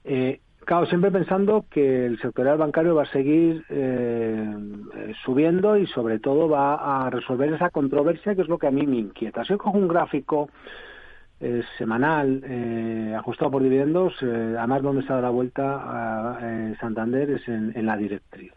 Eh, 0.05 0.41
Claro, 0.69 0.85
siempre 0.85 1.11
pensando 1.11 1.65
que 1.71 2.05
el 2.05 2.21
sectorial 2.21 2.59
bancario 2.59 2.95
va 2.95 3.05
a 3.05 3.07
seguir 3.07 3.65
eh, 3.71 4.55
eh, 4.97 5.15
subiendo 5.25 5.79
y 5.79 5.87
sobre 5.87 6.19
todo 6.19 6.47
va 6.47 7.07
a 7.07 7.09
resolver 7.09 7.51
esa 7.55 7.71
controversia 7.71 8.35
que 8.35 8.43
es 8.43 8.49
lo 8.49 8.59
que 8.59 8.67
a 8.67 8.71
mí 8.71 8.87
me 8.87 8.99
inquieta. 8.99 9.45
Si 9.45 9.49
yo 9.49 9.57
cojo 9.57 9.79
un 9.79 9.89
gráfico 9.89 10.51
eh, 11.41 11.63
semanal 11.79 12.45
ajustado 13.17 13.53
por 13.53 13.63
dividendos, 13.63 14.13
además 14.23 14.83
donde 14.83 15.01
está 15.01 15.19
la 15.23 15.31
vuelta 15.31 16.35
a 16.37 16.75
Santander 16.81 17.31
es 17.31 17.49
en, 17.49 17.87
la 17.87 17.97
directriz. 17.97 18.53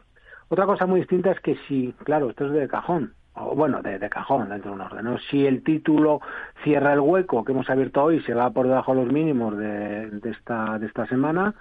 Otra 0.49 0.65
cosa 0.65 0.85
muy 0.85 0.99
distinta 0.99 1.31
es 1.31 1.39
que 1.39 1.55
si, 1.65 1.93
claro, 2.03 2.29
esto 2.29 2.47
es 2.47 2.51
de 2.51 2.67
cajón, 2.67 3.13
o 3.35 3.55
bueno, 3.55 3.81
de, 3.81 3.97
cajón 4.09 4.49
dentro 4.49 4.71
de 4.71 4.75
un 4.75 4.81
orden. 4.81 5.17
Si 5.29 5.47
el 5.47 5.63
título 5.63 6.19
cierra 6.65 6.91
el 6.91 6.99
hueco 6.99 7.45
que 7.45 7.53
hemos 7.53 7.69
abierto 7.69 8.03
hoy 8.03 8.17
y 8.17 8.23
se 8.23 8.33
va 8.33 8.49
por 8.49 8.67
debajo 8.67 8.93
de 8.93 9.01
los 9.01 9.13
mínimos 9.13 9.57
de, 9.57 10.09
de, 10.09 10.29
esta, 10.29 10.77
de 10.77 10.87
esta 10.87 11.07
semana, 11.07 11.55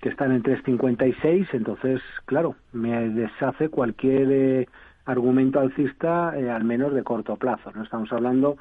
que 0.00 0.08
están 0.08 0.32
en 0.32 0.42
3.56, 0.42 1.48
entonces, 1.52 2.00
claro, 2.26 2.54
me 2.72 3.08
deshace 3.10 3.68
cualquier 3.68 4.30
eh, 4.30 4.68
argumento 5.06 5.58
alcista, 5.58 6.32
eh, 6.36 6.50
al 6.50 6.64
menos 6.64 6.94
de 6.94 7.02
corto 7.02 7.36
plazo. 7.36 7.72
No 7.72 7.82
estamos 7.82 8.12
hablando 8.12 8.56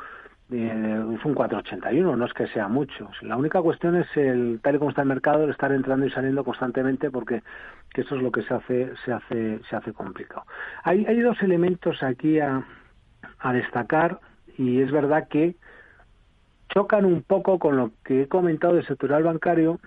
de 0.50 0.66
es 0.66 1.26
un 1.26 1.36
4.81, 1.36 2.18
no 2.18 2.26
es 2.26 2.34
que 2.34 2.48
sea 2.48 2.68
mucho. 2.68 3.10
La 3.22 3.36
única 3.36 3.62
cuestión 3.62 3.98
es 3.98 4.08
el 4.16 4.60
tal 4.64 4.76
y 4.76 4.78
como 4.80 4.92
está 4.92 5.02
el 5.02 5.10
mercado, 5.10 5.44
el 5.44 5.52
estar 5.52 5.72
entrando 5.72 6.06
y 6.06 6.12
saliendo 6.12 6.44
constantemente, 6.44 7.12
porque 7.12 7.44
que 7.94 8.02
eso 8.02 8.16
es 8.16 8.22
lo 8.24 8.32
que 8.32 8.44
se 8.44 8.54
hace 8.54 8.92
se 9.04 9.12
hace 9.12 9.60
se 9.70 9.76
hace 9.76 9.94
complicado. 9.94 10.46
Hay, 10.84 11.06
hay 11.06 11.20
dos 11.20 11.42
elementos 11.42 12.02
aquí 12.02 12.40
a, 12.40 12.66
a 13.40 13.54
destacar 13.54 14.20
y 14.58 14.82
es 14.82 14.92
verdad 14.92 15.28
que 15.28 15.56
chocan 16.70 17.06
un 17.06 17.24
poco 17.24 17.60
con 17.60 17.76
lo 17.78 17.92
que 18.04 18.24
he 18.24 18.28
comentado 18.28 18.76
del 18.76 18.88
sectorial 18.88 19.24
bancario 19.24 19.80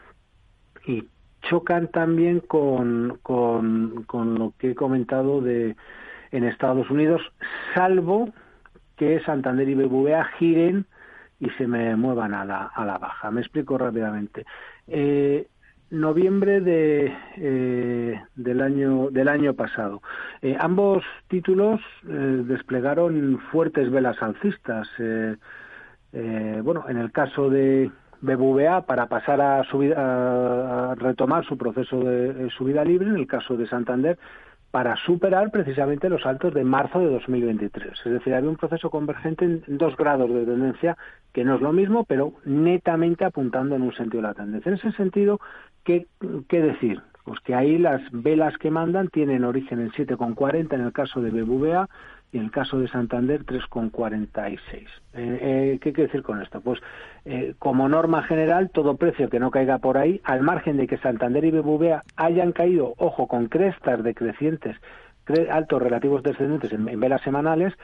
y 0.86 1.06
chocan 1.50 1.88
también 1.88 2.40
con, 2.40 3.18
con, 3.22 4.04
lo 4.38 4.54
que 4.58 4.70
he 4.70 4.74
comentado 4.74 5.40
de 5.40 5.76
en 6.30 6.44
Estados 6.44 6.88
Unidos, 6.90 7.20
salvo 7.74 8.30
que 8.96 9.20
Santander 9.24 9.68
y 9.68 9.74
BBVA 9.74 10.24
giren 10.38 10.86
y 11.40 11.50
se 11.50 11.66
me 11.66 11.96
muevan 11.96 12.34
a 12.34 12.44
la, 12.44 12.66
a 12.66 12.84
la 12.84 12.98
baja. 12.98 13.32
Me 13.32 13.40
explico 13.40 13.76
rápidamente. 13.76 14.44
Eh, 14.86 15.48
noviembre 15.90 16.60
de, 16.60 17.12
eh, 17.36 18.20
del 18.36 18.60
año 18.60 19.10
del 19.10 19.28
año 19.28 19.54
pasado. 19.54 20.02
Eh, 20.40 20.56
ambos 20.60 21.02
títulos 21.28 21.80
eh, 22.08 22.42
desplegaron 22.46 23.40
fuertes 23.50 23.90
velas 23.90 24.22
alcistas. 24.22 24.88
Eh, 26.12 26.60
bueno, 26.62 26.84
en 26.88 26.96
el 26.96 27.12
caso 27.12 27.50
de, 27.50 27.90
BBVA 28.20 28.82
para 28.82 29.06
pasar 29.06 29.40
a, 29.40 29.64
subir, 29.64 29.94
a, 29.96 30.94
retomar 30.96 31.44
su 31.44 31.56
proceso 31.56 32.00
de, 32.00 32.50
subida 32.50 32.84
libre, 32.84 33.08
en 33.08 33.16
el 33.16 33.26
caso 33.26 33.56
de 33.56 33.66
Santander 33.66 34.18
para 34.70 34.94
superar 34.96 35.50
precisamente 35.50 36.08
los 36.08 36.24
altos 36.24 36.54
de 36.54 36.62
marzo 36.62 37.00
de 37.00 37.06
2023. 37.06 37.92
Es 38.04 38.12
decir, 38.12 38.34
había 38.34 38.48
un 38.48 38.56
proceso 38.56 38.88
convergente 38.88 39.44
en 39.44 39.62
dos 39.66 39.96
grados 39.96 40.32
de 40.32 40.44
tendencia, 40.44 40.96
que 41.32 41.44
no 41.44 41.56
es 41.56 41.60
lo 41.60 41.72
mismo, 41.72 42.04
pero 42.04 42.34
netamente 42.44 43.24
apuntando 43.24 43.74
en 43.74 43.82
un 43.82 43.92
sentido 43.92 44.22
de 44.22 44.28
la 44.28 44.34
tendencia. 44.34 44.70
En 44.70 44.76
ese 44.76 44.92
sentido, 44.92 45.40
¿qué, 45.82 46.06
qué 46.48 46.60
decir? 46.60 47.02
Pues 47.24 47.40
que 47.40 47.54
ahí 47.54 47.78
las 47.78 48.00
velas 48.12 48.56
que 48.58 48.70
mandan 48.70 49.08
tienen 49.08 49.44
origen 49.44 49.80
en 49.80 49.90
7,40 49.90 50.72
en 50.74 50.80
el 50.82 50.92
caso 50.92 51.20
de 51.20 51.30
BBVA 51.30 51.88
y 52.32 52.38
en 52.38 52.44
el 52.44 52.50
caso 52.50 52.78
de 52.78 52.88
Santander 52.88 53.44
3,46. 53.44 54.72
Eh, 54.76 54.86
eh, 55.14 55.78
¿Qué 55.80 55.92
quiere 55.92 56.06
decir 56.06 56.22
con 56.22 56.40
esto? 56.40 56.60
Pues 56.60 56.80
eh, 57.24 57.54
como 57.58 57.88
norma 57.88 58.22
general, 58.22 58.70
todo 58.70 58.96
precio 58.96 59.28
que 59.28 59.40
no 59.40 59.50
caiga 59.50 59.78
por 59.78 59.98
ahí, 59.98 60.20
al 60.24 60.42
margen 60.42 60.76
de 60.76 60.86
que 60.86 60.98
Santander 60.98 61.44
y 61.44 61.50
BBVA 61.50 62.04
hayan 62.16 62.52
caído, 62.52 62.94
ojo, 62.98 63.26
con 63.26 63.48
crestas 63.48 64.02
decrecientes, 64.04 64.76
altos 65.50 65.82
relativos 65.82 66.22
descendentes 66.22 66.72
en, 66.72 66.98
velas 66.98 67.22
semanales, 67.22 67.74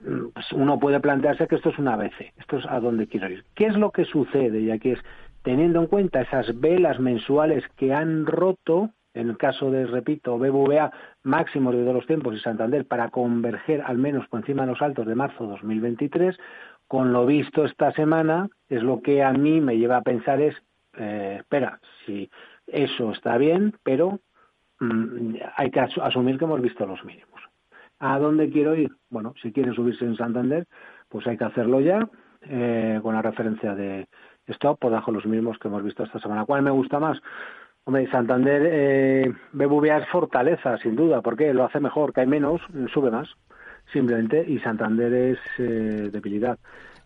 mm, 0.00 0.28
pues 0.34 0.52
uno 0.52 0.78
puede 0.78 1.00
plantearse 1.00 1.46
que 1.46 1.56
esto 1.56 1.70
es 1.70 1.78
una 1.78 1.94
ABC, 1.94 2.32
esto 2.38 2.58
es 2.58 2.66
a 2.66 2.80
dónde 2.80 3.06
quiero 3.06 3.30
ir. 3.30 3.44
¿Qué 3.54 3.66
es 3.66 3.74
lo 3.74 3.90
que 3.90 4.04
sucede? 4.04 4.60
Y 4.60 4.70
aquí 4.70 4.90
es, 4.90 5.00
teniendo 5.42 5.80
en 5.80 5.86
cuenta 5.86 6.20
esas 6.20 6.58
velas 6.60 7.00
mensuales 7.00 7.64
que 7.76 7.94
han 7.94 8.26
roto, 8.26 8.90
en 9.14 9.30
el 9.30 9.36
caso 9.36 9.70
de, 9.70 9.86
repito, 9.86 10.38
BBVA, 10.38 10.92
máximos 11.22 11.74
de 11.74 11.82
todos 11.82 11.94
los 11.94 12.06
tiempos 12.06 12.34
y 12.34 12.40
Santander 12.40 12.86
para 12.86 13.10
converger 13.10 13.82
al 13.82 13.98
menos 13.98 14.26
por 14.28 14.40
encima 14.40 14.62
de 14.62 14.72
los 14.72 14.82
altos 14.82 15.06
de 15.06 15.14
marzo 15.14 15.44
de 15.44 15.50
2023, 15.50 16.38
con 16.86 17.12
lo 17.12 17.26
visto 17.26 17.64
esta 17.64 17.92
semana, 17.92 18.48
es 18.68 18.82
lo 18.82 19.02
que 19.02 19.22
a 19.22 19.32
mí 19.32 19.60
me 19.60 19.76
lleva 19.76 19.98
a 19.98 20.02
pensar 20.02 20.40
es, 20.40 20.54
eh, 20.96 21.36
espera, 21.40 21.80
si 22.04 22.30
eso 22.66 23.12
está 23.12 23.36
bien, 23.36 23.74
pero 23.82 24.20
mm, 24.80 25.36
hay 25.56 25.70
que 25.70 25.80
asumir 25.80 26.38
que 26.38 26.44
hemos 26.44 26.60
visto 26.60 26.86
los 26.86 27.04
mínimos. 27.04 27.40
¿A 28.00 28.18
dónde 28.18 28.50
quiero 28.50 28.76
ir? 28.76 28.90
Bueno, 29.10 29.34
si 29.42 29.52
quiere 29.52 29.74
subirse 29.74 30.04
en 30.04 30.16
Santander, 30.16 30.66
pues 31.08 31.26
hay 31.26 31.36
que 31.36 31.44
hacerlo 31.44 31.80
ya, 31.80 32.08
eh, 32.42 33.00
con 33.02 33.14
la 33.14 33.22
referencia 33.22 33.74
de 33.74 34.06
stop 34.46 34.78
por 34.78 34.90
debajo 34.90 35.10
de 35.10 35.16
los 35.16 35.26
mínimos 35.26 35.58
que 35.58 35.68
hemos 35.68 35.82
visto 35.82 36.04
esta 36.04 36.20
semana. 36.20 36.44
¿Cuál 36.44 36.62
me 36.62 36.70
gusta 36.70 37.00
más? 37.00 37.20
Hombre, 37.88 38.06
Santander, 38.10 38.68
eh, 38.70 39.32
BBVA 39.54 39.96
es 39.96 40.08
fortaleza, 40.10 40.76
sin 40.76 40.94
duda, 40.94 41.22
porque 41.22 41.54
lo 41.54 41.64
hace 41.64 41.80
mejor, 41.80 42.12
cae 42.12 42.26
menos, 42.26 42.60
sube 42.92 43.10
más, 43.10 43.30
simplemente, 43.90 44.44
y 44.46 44.58
Santander 44.58 45.10
es 45.14 45.38
eh, 45.56 46.10
debilidad. 46.12 46.58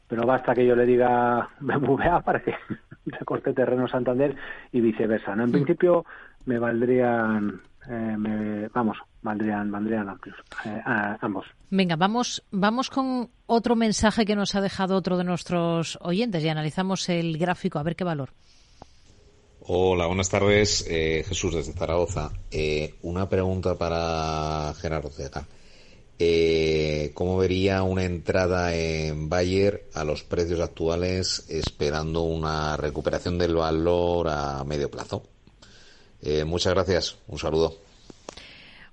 Pero 0.09 0.27
basta 0.27 0.53
que 0.53 0.67
yo 0.67 0.75
le 0.75 0.85
diga 0.85 1.49
BBVA 1.61 2.23
para 2.23 2.41
que 2.41 2.57
se 3.17 3.25
corte 3.25 3.53
terreno 3.53 3.87
Santander 3.87 4.35
y 4.73 4.81
viceversa. 4.81 5.37
¿no? 5.37 5.45
En 5.45 5.53
principio 5.53 6.05
me 6.47 6.59
valdrían, 6.59 7.61
eh, 7.89 8.69
vamos, 8.75 8.99
valdrían, 9.23 9.71
valdrían 9.71 10.09
amplios, 10.09 10.39
eh, 10.65 10.83
ambos. 11.21 11.47
Venga, 11.71 11.95
vamos, 11.95 12.45
vamos 12.51 12.91
con 12.91 13.29
otro 13.47 13.77
mensaje 13.77 14.25
que 14.25 14.35
nos 14.35 14.57
ha 14.57 14.61
dejado 14.61 14.97
otro 14.97 15.17
de 15.17 15.23
nuestros 15.23 15.97
oyentes 16.03 16.43
y 16.43 16.49
analizamos 16.49 17.09
el 17.09 17.39
gráfico 17.39 17.79
a 17.79 17.85
ver 17.85 17.95
qué 17.95 18.03
valor. 18.03 18.31
Hola, 19.75 20.05
buenas 20.05 20.29
tardes. 20.29 20.85
Eh, 20.87 21.25
Jesús 21.27 21.55
desde 21.55 21.73
Zaragoza. 21.73 22.31
Eh, 22.51 22.97
una 23.01 23.31
pregunta 23.31 23.75
para 23.79 24.75
Gerardo 24.75 25.09
Zeta. 25.09 25.49
Eh, 26.19 27.11
¿Cómo 27.15 27.39
vería 27.39 27.83
una 27.83 28.05
entrada 28.05 28.75
en 28.75 29.31
Bayer 29.31 29.89
a 29.95 30.05
los 30.05 30.25
precios 30.25 30.61
actuales 30.61 31.47
esperando 31.49 32.21
una 32.21 32.77
recuperación 32.77 33.39
del 33.39 33.55
valor 33.55 34.29
a 34.29 34.63
medio 34.65 34.91
plazo? 34.91 35.23
muchas 36.45 36.75
gracias. 36.75 37.17
Un 37.27 37.39
saludo. 37.39 37.79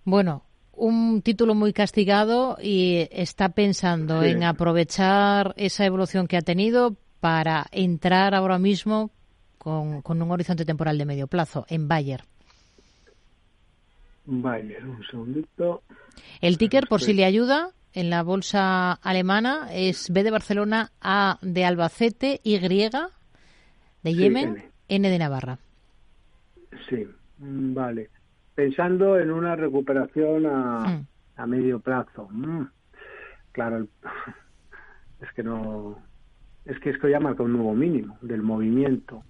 Bueno, 0.05 0.45
un 0.71 1.21
título 1.23 1.55
muy 1.55 1.73
castigado 1.73 2.57
y 2.61 3.05
está 3.11 3.49
pensando 3.49 4.23
en 4.23 4.45
aprovechar 4.45 5.53
esa 5.57 5.85
evolución 5.85 6.25
que 6.25 6.37
ha 6.37 6.41
tenido 6.41 6.95
para 7.19 7.67
entrar 7.73 8.33
ahora 8.33 8.59
mismo 8.59 9.11
con, 9.59 10.01
un 10.03 10.31
horizonte 10.31 10.65
temporal 10.65 10.97
de 10.97 11.05
medio 11.05 11.27
plazo 11.27 11.65
en 11.69 11.87
Bayer. 11.87 12.21
Bayer, 14.25 14.83
un 14.85 15.03
segundito. 15.05 15.83
El 16.41 16.57
ticker, 16.57 16.87
por 16.87 17.01
si 17.01 17.13
le 17.13 17.25
ayuda, 17.25 17.69
en 17.93 18.09
la 18.09 18.23
bolsa 18.23 18.93
alemana 18.93 19.67
es 19.71 20.11
B 20.11 20.23
de 20.23 20.31
Barcelona, 20.31 20.91
A 21.01 21.37
de 21.41 21.65
Albacete, 21.65 22.39
Y 22.43 22.57
de 22.59 24.13
Yemen, 24.13 24.63
N 24.87 25.09
de 25.09 25.19
Navarra. 25.19 25.59
Sí, 26.89 27.05
vale. 27.37 28.09
Pensando 28.55 29.19
en 29.19 29.31
una 29.31 29.55
recuperación 29.55 30.45
a, 30.45 31.03
mm. 31.37 31.49
medio 31.49 31.79
plazo. 31.79 32.27
Mm. 32.31 32.63
Claro, 33.51 33.87
es 35.21 35.31
que 35.35 35.43
no. 35.43 35.97
Es 36.65 36.79
que 36.79 36.91
esto 36.91 37.07
ya 37.07 37.19
marca 37.19 37.43
un 37.43 37.53
nuevo 37.53 37.73
mínimo 37.73 38.17
del 38.21 38.41
movimiento. 38.41 39.23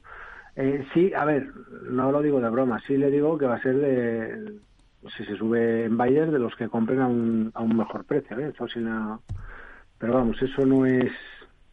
Eh, 0.61 0.85
sí, 0.93 1.13
a 1.13 1.23
ver, 1.23 1.47
no 1.89 2.11
lo 2.11 2.21
digo 2.21 2.41
de 2.41 2.49
broma, 2.49 2.81
sí 2.85 2.97
le 2.97 3.09
digo 3.09 3.37
que 3.37 3.45
va 3.45 3.55
a 3.55 3.61
ser 3.61 3.77
de, 3.77 4.59
si 5.15 5.23
se 5.23 5.37
sube 5.37 5.85
en 5.85 5.95
Bayer, 5.95 6.29
de 6.31 6.37
los 6.37 6.53
que 6.57 6.67
compren 6.67 6.99
a 6.99 7.07
un, 7.07 7.49
a 7.53 7.61
un 7.61 7.77
mejor 7.77 8.03
precio, 8.03 8.37
¿eh? 8.37 8.53
Pero 9.97 10.13
vamos, 10.13 10.41
eso 10.41 10.65
no 10.65 10.85
es, 10.85 11.13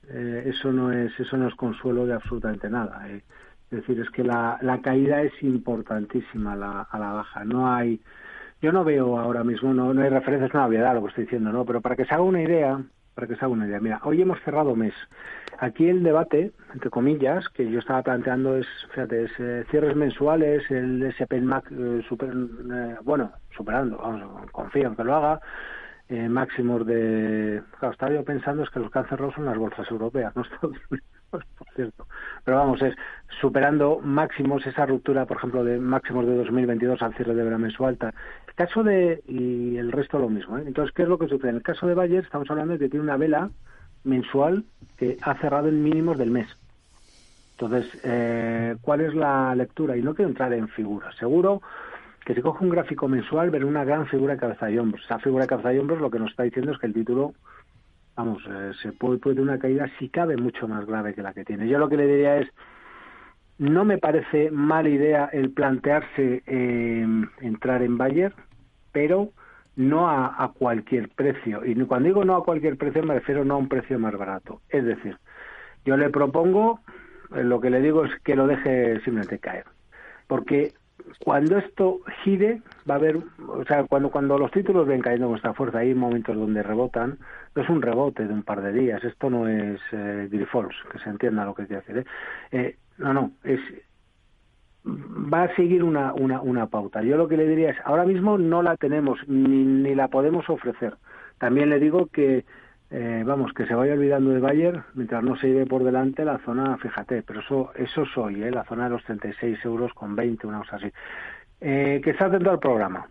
eh, 0.08 0.44
eso 0.46 0.70
no 0.70 0.92
es, 0.92 1.18
eso 1.18 1.36
no 1.36 1.48
es 1.48 1.54
consuelo 1.56 2.06
de 2.06 2.14
absolutamente 2.14 2.70
nada. 2.70 3.08
¿eh? 3.10 3.24
Es 3.72 3.80
decir, 3.80 3.98
es 3.98 4.10
que 4.10 4.22
la, 4.22 4.56
la 4.62 4.80
caída 4.80 5.20
es 5.20 5.32
importantísima 5.42 6.54
la, 6.54 6.82
a 6.82 6.98
la 7.00 7.12
baja. 7.12 7.44
No 7.44 7.68
hay, 7.68 8.00
yo 8.62 8.70
no 8.70 8.84
veo 8.84 9.18
ahora 9.18 9.42
mismo, 9.42 9.74
no, 9.74 9.94
no 9.94 10.00
hay 10.00 10.10
referencias, 10.10 10.54
no 10.54 10.64
obviedad 10.64 10.94
lo 10.94 11.02
que 11.02 11.08
estoy 11.08 11.24
diciendo, 11.24 11.50
¿no? 11.50 11.64
Pero 11.64 11.80
para 11.80 11.96
que 11.96 12.04
se 12.04 12.14
haga 12.14 12.22
una 12.22 12.40
idea, 12.40 12.80
para 13.16 13.26
que 13.26 13.34
se 13.34 13.44
haga 13.44 13.54
una 13.54 13.66
idea. 13.66 13.80
Mira, 13.80 13.98
hoy 14.04 14.20
hemos 14.20 14.38
cerrado 14.42 14.76
mes. 14.76 14.94
Aquí 15.58 15.88
el 15.88 16.02
debate, 16.02 16.52
entre 16.74 16.90
comillas, 16.90 17.48
que 17.48 17.68
yo 17.68 17.78
estaba 17.78 18.02
planteando 18.02 18.58
es, 18.58 18.66
fíjate, 18.90 19.24
es, 19.24 19.30
eh, 19.38 19.64
cierres 19.70 19.96
mensuales, 19.96 20.70
el 20.70 21.02
SP 21.08 21.40
Mac, 21.40 21.64
eh, 21.72 22.02
super, 22.06 22.28
eh, 22.28 22.96
bueno, 23.02 23.32
superando, 23.56 23.96
vamos, 23.96 24.50
confío 24.52 24.88
en 24.88 24.96
que 24.96 25.04
lo 25.04 25.14
haga, 25.14 25.40
máximos 26.28 26.86
de... 26.86 27.62
Claro, 27.80 27.92
estaba 27.94 28.12
yo 28.12 28.22
pensando 28.22 28.62
es 28.62 28.70
que 28.70 28.78
los 28.78 28.92
que 28.92 28.98
han 28.98 29.08
son 29.08 29.46
las 29.46 29.56
bolsas 29.56 29.90
europeas, 29.90 30.36
no 30.36 30.42
Estados 30.42 30.76
por 31.58 31.68
cierto. 31.74 32.06
Pero 32.44 32.58
vamos, 32.58 32.82
es 32.82 32.94
superando 33.40 34.00
máximos, 34.02 34.66
esa 34.66 34.86
ruptura, 34.86 35.26
por 35.26 35.36
ejemplo, 35.36 35.64
de 35.64 35.78
máximos 35.78 36.26
de 36.26 36.36
2022 36.36 37.02
al 37.02 37.14
cierre 37.14 37.34
de 37.34 37.44
vera 37.44 37.58
mensual, 37.58 37.98
caso 38.56 38.82
de, 38.82 39.22
y 39.28 39.76
el 39.76 39.92
resto 39.92 40.18
lo 40.18 40.28
mismo. 40.28 40.58
¿eh? 40.58 40.64
Entonces, 40.66 40.92
¿qué 40.94 41.02
es 41.02 41.08
lo 41.08 41.18
que 41.18 41.28
sucede? 41.28 41.50
En 41.50 41.56
el 41.56 41.62
caso 41.62 41.86
de 41.86 41.94
Bayer 41.94 42.24
estamos 42.24 42.50
hablando 42.50 42.72
de 42.72 42.78
que 42.78 42.88
tiene 42.88 43.04
una 43.04 43.16
vela 43.16 43.50
mensual 44.02 44.64
que 44.96 45.18
ha 45.22 45.34
cerrado 45.34 45.68
en 45.68 45.82
mínimos 45.82 46.18
del 46.18 46.30
mes. 46.30 46.48
Entonces, 47.52 48.00
eh, 48.02 48.76
¿cuál 48.80 49.02
es 49.02 49.14
la 49.14 49.54
lectura? 49.54 49.96
Y 49.96 50.02
no 50.02 50.14
quiero 50.14 50.30
entrar 50.30 50.52
en 50.52 50.68
figuras. 50.68 51.14
Seguro 51.16 51.62
que 52.24 52.34
si 52.34 52.42
coge 52.42 52.64
un 52.64 52.70
gráfico 52.70 53.08
mensual, 53.08 53.50
ver 53.50 53.64
una 53.64 53.84
gran 53.84 54.06
figura 54.06 54.34
de 54.34 54.40
cabeza 54.40 54.70
y 54.70 54.78
hombros. 54.78 55.04
Esa 55.04 55.18
figura 55.18 55.44
de 55.44 55.48
cabeza 55.48 55.72
y 55.72 55.78
hombros 55.78 56.00
lo 56.00 56.10
que 56.10 56.18
nos 56.18 56.30
está 56.30 56.42
diciendo 56.42 56.72
es 56.72 56.78
que 56.78 56.86
el 56.86 56.94
título, 56.94 57.34
vamos, 58.16 58.42
eh, 58.48 58.72
se 58.82 58.92
puede, 58.92 59.18
puede 59.18 59.36
tener 59.36 59.50
una 59.50 59.58
caída 59.58 59.90
si 59.98 60.08
cabe 60.08 60.36
mucho 60.36 60.66
más 60.66 60.86
grave 60.86 61.14
que 61.14 61.22
la 61.22 61.34
que 61.34 61.44
tiene. 61.44 61.68
Yo 61.68 61.78
lo 61.78 61.88
que 61.88 61.96
le 61.96 62.06
diría 62.06 62.38
es, 62.38 62.48
no 63.58 63.84
me 63.84 63.98
parece 63.98 64.50
mala 64.50 64.88
idea 64.88 65.30
el 65.32 65.50
plantearse 65.50 66.42
eh, 66.46 67.06
entrar 67.40 67.82
en 67.82 67.96
Bayer, 67.96 68.34
pero 68.92 69.30
no 69.76 70.08
a, 70.08 70.52
cualquier 70.58 71.10
precio. 71.10 71.64
Y 71.64 71.74
cuando 71.84 72.08
digo 72.08 72.24
no 72.24 72.36
a 72.36 72.44
cualquier 72.44 72.76
precio 72.76 73.02
me 73.02 73.14
refiero 73.14 73.44
no 73.44 73.54
a 73.54 73.58
un 73.58 73.68
precio 73.68 73.98
más 73.98 74.16
barato. 74.16 74.60
Es 74.70 74.84
decir, 74.84 75.18
yo 75.84 75.96
le 75.96 76.10
propongo, 76.10 76.80
eh, 77.34 77.44
lo 77.44 77.60
que 77.60 77.70
le 77.70 77.80
digo 77.80 78.04
es 78.04 78.12
que 78.20 78.36
lo 78.36 78.46
deje 78.46 78.94
simplemente 79.00 79.38
caer. 79.38 79.66
Porque 80.26 80.72
cuando 81.24 81.58
esto 81.58 82.00
gire, 82.24 82.62
va 82.88 82.94
a 82.94 82.98
haber, 82.98 83.16
o 83.48 83.64
sea, 83.66 83.84
cuando, 83.84 84.10
cuando 84.10 84.38
los 84.38 84.50
títulos 84.50 84.86
ven 84.86 85.00
cayendo 85.00 85.28
con 85.28 85.36
esta 85.36 85.54
fuerza, 85.54 85.78
hay 85.78 85.94
momentos 85.94 86.36
donde 86.36 86.62
rebotan, 86.62 87.18
no 87.54 87.62
es 87.62 87.68
un 87.68 87.82
rebote 87.82 88.26
de 88.26 88.34
un 88.34 88.42
par 88.42 88.62
de 88.62 88.72
días, 88.72 89.02
esto 89.04 89.30
no 89.30 89.48
es 89.48 89.80
eh, 89.92 90.28
que 90.30 90.98
se 90.98 91.10
entienda 91.10 91.44
lo 91.44 91.54
que 91.54 91.66
quiere 91.66 91.82
decir. 91.82 91.98
¿eh? 91.98 92.04
eh 92.52 92.76
no, 92.98 93.12
no, 93.12 93.32
es 93.44 93.60
va 94.86 95.44
a 95.44 95.56
seguir 95.56 95.82
una, 95.82 96.12
una, 96.14 96.40
una 96.40 96.66
pauta. 96.68 97.02
Yo 97.02 97.16
lo 97.16 97.28
que 97.28 97.36
le 97.36 97.48
diría 97.48 97.70
es, 97.70 97.76
ahora 97.84 98.04
mismo 98.04 98.38
no 98.38 98.62
la 98.62 98.76
tenemos 98.76 99.18
ni, 99.26 99.64
ni 99.64 99.94
la 99.94 100.08
podemos 100.08 100.48
ofrecer. 100.48 100.94
También 101.38 101.70
le 101.70 101.80
digo 101.80 102.06
que, 102.06 102.44
eh, 102.90 103.24
vamos, 103.26 103.52
que 103.52 103.66
se 103.66 103.74
vaya 103.74 103.94
olvidando 103.94 104.30
de 104.30 104.40
Bayer 104.40 104.82
mientras 104.94 105.22
no 105.22 105.36
se 105.36 105.48
lleve 105.48 105.66
por 105.66 105.82
delante 105.82 106.24
la 106.24 106.38
zona, 106.38 106.76
fíjate, 106.78 107.22
pero 107.22 107.40
eso 107.40 107.72
eso 107.74 108.04
soy, 108.06 108.42
¿eh? 108.42 108.50
la 108.50 108.64
zona 108.64 108.84
de 108.84 108.90
los 108.90 109.04
36 109.04 109.64
euros 109.64 109.92
con 109.92 110.14
20, 110.14 110.46
una 110.46 110.60
cosa 110.60 110.76
así. 110.76 110.92
Eh, 111.60 112.00
que 112.04 112.10
está 112.10 112.26
atento 112.26 112.50
al 112.50 112.58
programa, 112.60 113.08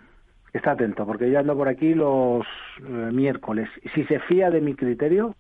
que 0.51 0.59
está 0.59 0.71
atento, 0.71 1.05
porque 1.05 1.29
yo 1.29 1.39
ando 1.39 1.57
por 1.57 1.67
aquí 1.67 1.93
los 1.93 2.45
eh, 2.79 3.09
miércoles. 3.11 3.69
Si 3.93 4.05
se 4.05 4.19
fía 4.19 4.49
de 4.49 4.61
mi 4.61 4.75
criterio, 4.75 5.35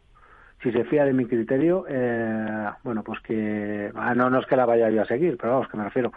si 0.61 0.71
se 0.71 0.83
fía 0.85 1.05
de 1.05 1.13
mi 1.13 1.25
criterio, 1.25 1.85
eh, 1.87 2.69
bueno, 2.83 3.03
pues 3.03 3.19
que 3.21 3.91
ah, 3.95 4.13
no, 4.15 4.29
no 4.29 4.39
es 4.39 4.45
que 4.47 4.57
la 4.57 4.65
vaya 4.65 4.89
yo 4.89 5.03
a 5.03 5.05
seguir, 5.05 5.37
pero 5.37 5.53
vamos, 5.53 5.69
que 5.69 5.77
me 5.77 5.83
refiero, 5.85 6.11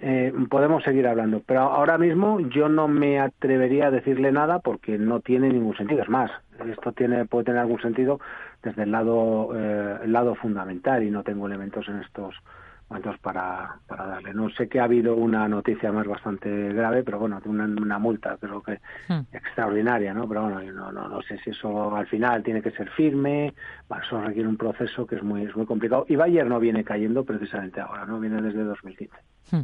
eh, 0.00 0.32
podemos 0.50 0.82
seguir 0.82 1.06
hablando. 1.06 1.42
Pero 1.46 1.60
ahora 1.60 1.98
mismo 1.98 2.40
yo 2.40 2.68
no 2.68 2.88
me 2.88 3.18
atrevería 3.20 3.88
a 3.88 3.90
decirle 3.90 4.32
nada 4.32 4.58
porque 4.60 4.98
no 4.98 5.20
tiene 5.20 5.48
ningún 5.48 5.76
sentido. 5.76 6.02
Es 6.02 6.08
más, 6.08 6.30
esto 6.70 6.92
tiene 6.92 7.24
puede 7.24 7.46
tener 7.46 7.60
algún 7.60 7.80
sentido 7.80 8.20
desde 8.62 8.82
el 8.82 8.92
lado 8.92 9.50
eh, 9.54 9.98
el 10.04 10.12
lado 10.12 10.34
fundamental 10.34 11.02
y 11.02 11.10
no 11.10 11.22
tengo 11.22 11.46
elementos 11.46 11.88
en 11.88 12.00
estos 12.00 12.34
momentos 12.88 13.18
para, 13.18 13.76
para 13.86 14.06
darle. 14.06 14.32
No 14.32 14.48
sé 14.50 14.68
que 14.68 14.78
ha 14.78 14.84
habido 14.84 15.16
una 15.16 15.48
noticia 15.48 15.90
más 15.90 16.06
bastante 16.06 16.72
grave, 16.72 17.02
pero 17.02 17.18
bueno, 17.18 17.40
una, 17.44 17.64
una 17.64 17.98
multa 17.98 18.36
creo 18.40 18.62
que 18.62 18.80
hmm. 19.08 19.22
extraordinaria, 19.32 20.14
¿no? 20.14 20.28
Pero 20.28 20.42
bueno, 20.42 20.62
no, 20.72 20.92
no, 20.92 21.08
no 21.08 21.22
sé 21.22 21.38
si 21.38 21.50
eso 21.50 21.96
al 21.96 22.06
final 22.06 22.42
tiene 22.42 22.62
que 22.62 22.70
ser 22.70 22.88
firme, 22.90 23.54
bueno, 23.88 24.04
eso 24.04 24.20
requiere 24.20 24.48
un 24.48 24.56
proceso 24.56 25.06
que 25.06 25.16
es 25.16 25.22
muy, 25.22 25.42
es 25.42 25.56
muy 25.56 25.66
complicado. 25.66 26.06
Y 26.08 26.16
Bayer 26.16 26.46
no 26.46 26.60
viene 26.60 26.84
cayendo 26.84 27.24
precisamente 27.24 27.80
ahora, 27.80 28.06
¿no? 28.06 28.20
Viene 28.20 28.40
desde 28.40 28.62
2015. 28.62 29.16
Hmm. 29.50 29.60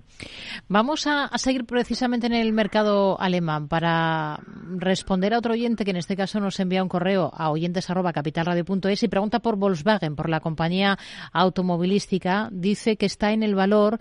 Vamos 0.69 1.07
a, 1.07 1.31
seguir 1.39 1.65
precisamente 1.65 2.27
en 2.27 2.35
el 2.35 2.53
mercado 2.53 3.21
alemán 3.21 3.67
para 3.69 4.41
responder 4.77 5.35
a 5.35 5.39
otro 5.39 5.55
oyente 5.55 5.85
que 5.85 5.91
en 5.91 5.97
este 5.97 6.17
caso 6.17 6.39
nos 6.39 6.61
envía 6.61 6.83
un 6.83 6.89
correo 6.89 7.33
a 7.35 7.51
oyentes@capitalradio.es 7.51 9.03
y 9.03 9.09
pregunta 9.09 9.41
por 9.41 9.57
Volkswagen, 9.57 10.15
por 10.15 10.29
la 10.29 10.41
compañía 10.41 10.99
automovilística. 11.33 12.49
Dice 12.53 12.97
que 12.97 13.07
está 13.07 13.33
en 13.33 13.43
el 13.43 13.55
valor 13.55 13.99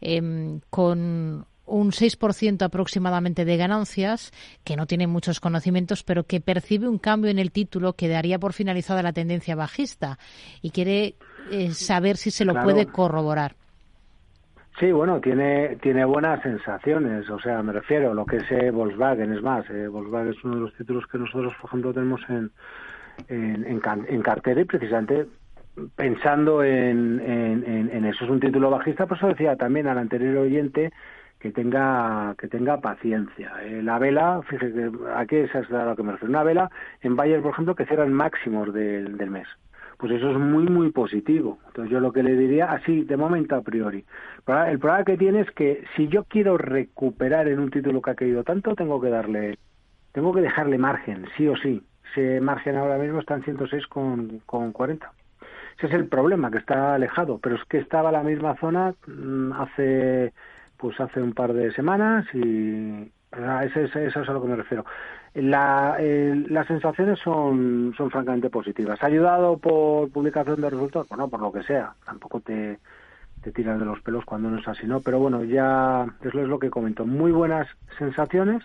em, 0.00 0.60
con 0.68 1.46
un 1.70 1.92
6% 1.92 2.62
aproximadamente 2.62 3.44
de 3.44 3.56
ganancias, 3.56 4.32
que 4.64 4.76
no 4.76 4.86
tiene 4.86 5.06
muchos 5.06 5.38
conocimientos, 5.38 6.02
pero 6.02 6.24
que 6.24 6.40
percibe 6.40 6.88
un 6.88 6.98
cambio 6.98 7.30
en 7.30 7.38
el 7.38 7.52
título 7.52 7.94
que 7.94 8.08
daría 8.08 8.40
por 8.40 8.52
finalizada 8.52 9.02
la 9.02 9.12
tendencia 9.12 9.54
bajista 9.54 10.18
y 10.60 10.70
quiere 10.70 11.14
eh, 11.52 11.72
saber 11.72 12.16
si 12.16 12.32
se 12.32 12.44
lo 12.44 12.60
puede 12.60 12.86
corroborar. 12.86 13.59
Sí, 14.80 14.92
bueno, 14.92 15.20
tiene, 15.20 15.76
tiene 15.82 16.06
buenas 16.06 16.40
sensaciones, 16.42 17.28
o 17.28 17.38
sea, 17.38 17.62
me 17.62 17.70
refiero 17.70 18.12
a 18.12 18.14
lo 18.14 18.24
que 18.24 18.38
es 18.38 18.50
eh, 18.50 18.70
Volkswagen, 18.70 19.30
es 19.30 19.42
más, 19.42 19.68
eh, 19.68 19.88
Volkswagen 19.88 20.28
es 20.28 20.42
uno 20.42 20.54
de 20.54 20.60
los 20.62 20.74
títulos 20.74 21.06
que 21.06 21.18
nosotros, 21.18 21.52
por 21.60 21.68
ejemplo, 21.68 21.92
tenemos 21.92 22.22
en, 22.30 22.50
en, 23.28 23.66
en, 23.66 24.22
cartera 24.22 24.58
y 24.58 24.64
precisamente 24.64 25.26
pensando 25.96 26.64
en, 26.64 27.20
en, 27.20 28.04
eso 28.06 28.24
es 28.24 28.30
un 28.30 28.40
título 28.40 28.70
bajista, 28.70 29.04
por 29.04 29.18
eso 29.18 29.28
decía 29.28 29.54
también 29.54 29.86
al 29.86 29.98
anterior 29.98 30.38
oyente 30.38 30.90
que 31.38 31.52
tenga 31.52 32.34
que 32.38 32.48
tenga 32.48 32.80
paciencia. 32.80 33.52
Eh, 33.62 33.82
la 33.82 33.98
vela, 33.98 34.40
fíjese, 34.48 34.90
aquí 35.14 35.36
es 35.36 35.54
a 35.54 35.84
lo 35.84 35.94
que 35.94 36.02
me 36.02 36.12
refiero, 36.12 36.30
una 36.30 36.42
vela 36.42 36.70
en 37.02 37.16
Bayer, 37.16 37.42
por 37.42 37.52
ejemplo, 37.52 37.74
que 37.74 37.84
cierran 37.84 38.14
máximos 38.14 38.72
del, 38.72 39.18
del 39.18 39.30
mes 39.30 39.46
pues 40.00 40.12
eso 40.12 40.30
es 40.30 40.38
muy, 40.38 40.64
muy 40.64 40.90
positivo. 40.90 41.58
Entonces 41.66 41.92
yo 41.92 42.00
lo 42.00 42.10
que 42.10 42.22
le 42.22 42.34
diría, 42.34 42.72
así, 42.72 43.04
de 43.04 43.16
momento 43.18 43.54
a 43.54 43.60
priori. 43.60 44.04
El 44.46 44.78
problema 44.78 45.04
que 45.04 45.18
tiene 45.18 45.40
es 45.40 45.50
que 45.50 45.84
si 45.94 46.08
yo 46.08 46.24
quiero 46.24 46.56
recuperar 46.56 47.48
en 47.48 47.60
un 47.60 47.70
título 47.70 48.00
que 48.00 48.10
ha 48.10 48.14
caído 48.14 48.42
tanto, 48.42 48.74
tengo 48.74 48.98
que 48.98 49.10
darle, 49.10 49.58
tengo 50.12 50.32
que 50.32 50.40
dejarle 50.40 50.78
margen, 50.78 51.26
sí 51.36 51.46
o 51.46 51.56
sí. 51.56 51.82
Ese 52.10 52.40
margen 52.40 52.76
ahora 52.76 52.96
mismo 52.96 53.20
está 53.20 53.34
en 53.34 53.44
106 53.44 53.86
con, 53.88 54.40
con 54.46 54.72
40. 54.72 55.12
Ese 55.76 55.86
es 55.86 55.92
el 55.92 56.08
problema, 56.08 56.50
que 56.50 56.58
está 56.58 56.94
alejado, 56.94 57.38
pero 57.38 57.56
es 57.56 57.64
que 57.64 57.78
estaba 57.78 58.10
la 58.10 58.22
misma 58.22 58.56
zona 58.56 58.94
mm, 59.06 59.52
hace, 59.52 60.32
pues 60.78 60.98
hace 60.98 61.20
un 61.20 61.34
par 61.34 61.52
de 61.52 61.72
semanas 61.72 62.26
y, 62.32 63.12
eso 63.32 64.00
es 64.00 64.28
a 64.28 64.32
lo 64.32 64.42
que 64.42 64.48
me 64.48 64.56
refiero. 64.56 64.84
La, 65.34 65.96
las 66.00 66.66
sensaciones 66.66 67.18
son, 67.20 67.94
son 67.96 68.10
francamente 68.10 68.50
positivas. 68.50 69.00
¿Ha 69.02 69.06
ayudado 69.06 69.58
por 69.58 70.10
publicación 70.10 70.60
de 70.60 70.70
resultados? 70.70 71.08
Bueno, 71.08 71.28
por 71.28 71.40
lo 71.40 71.52
que 71.52 71.62
sea. 71.62 71.94
Tampoco 72.04 72.40
te, 72.40 72.78
te 73.42 73.52
tiras 73.52 73.78
de 73.78 73.84
los 73.84 74.00
pelos 74.02 74.24
cuando 74.24 74.50
no 74.50 74.58
es 74.58 74.68
así, 74.68 74.86
¿no? 74.86 75.00
Pero 75.00 75.18
bueno, 75.18 75.44
ya 75.44 76.06
eso 76.22 76.40
es 76.40 76.48
lo 76.48 76.58
que 76.58 76.70
comento. 76.70 77.06
Muy 77.06 77.32
buenas 77.32 77.68
sensaciones 77.98 78.62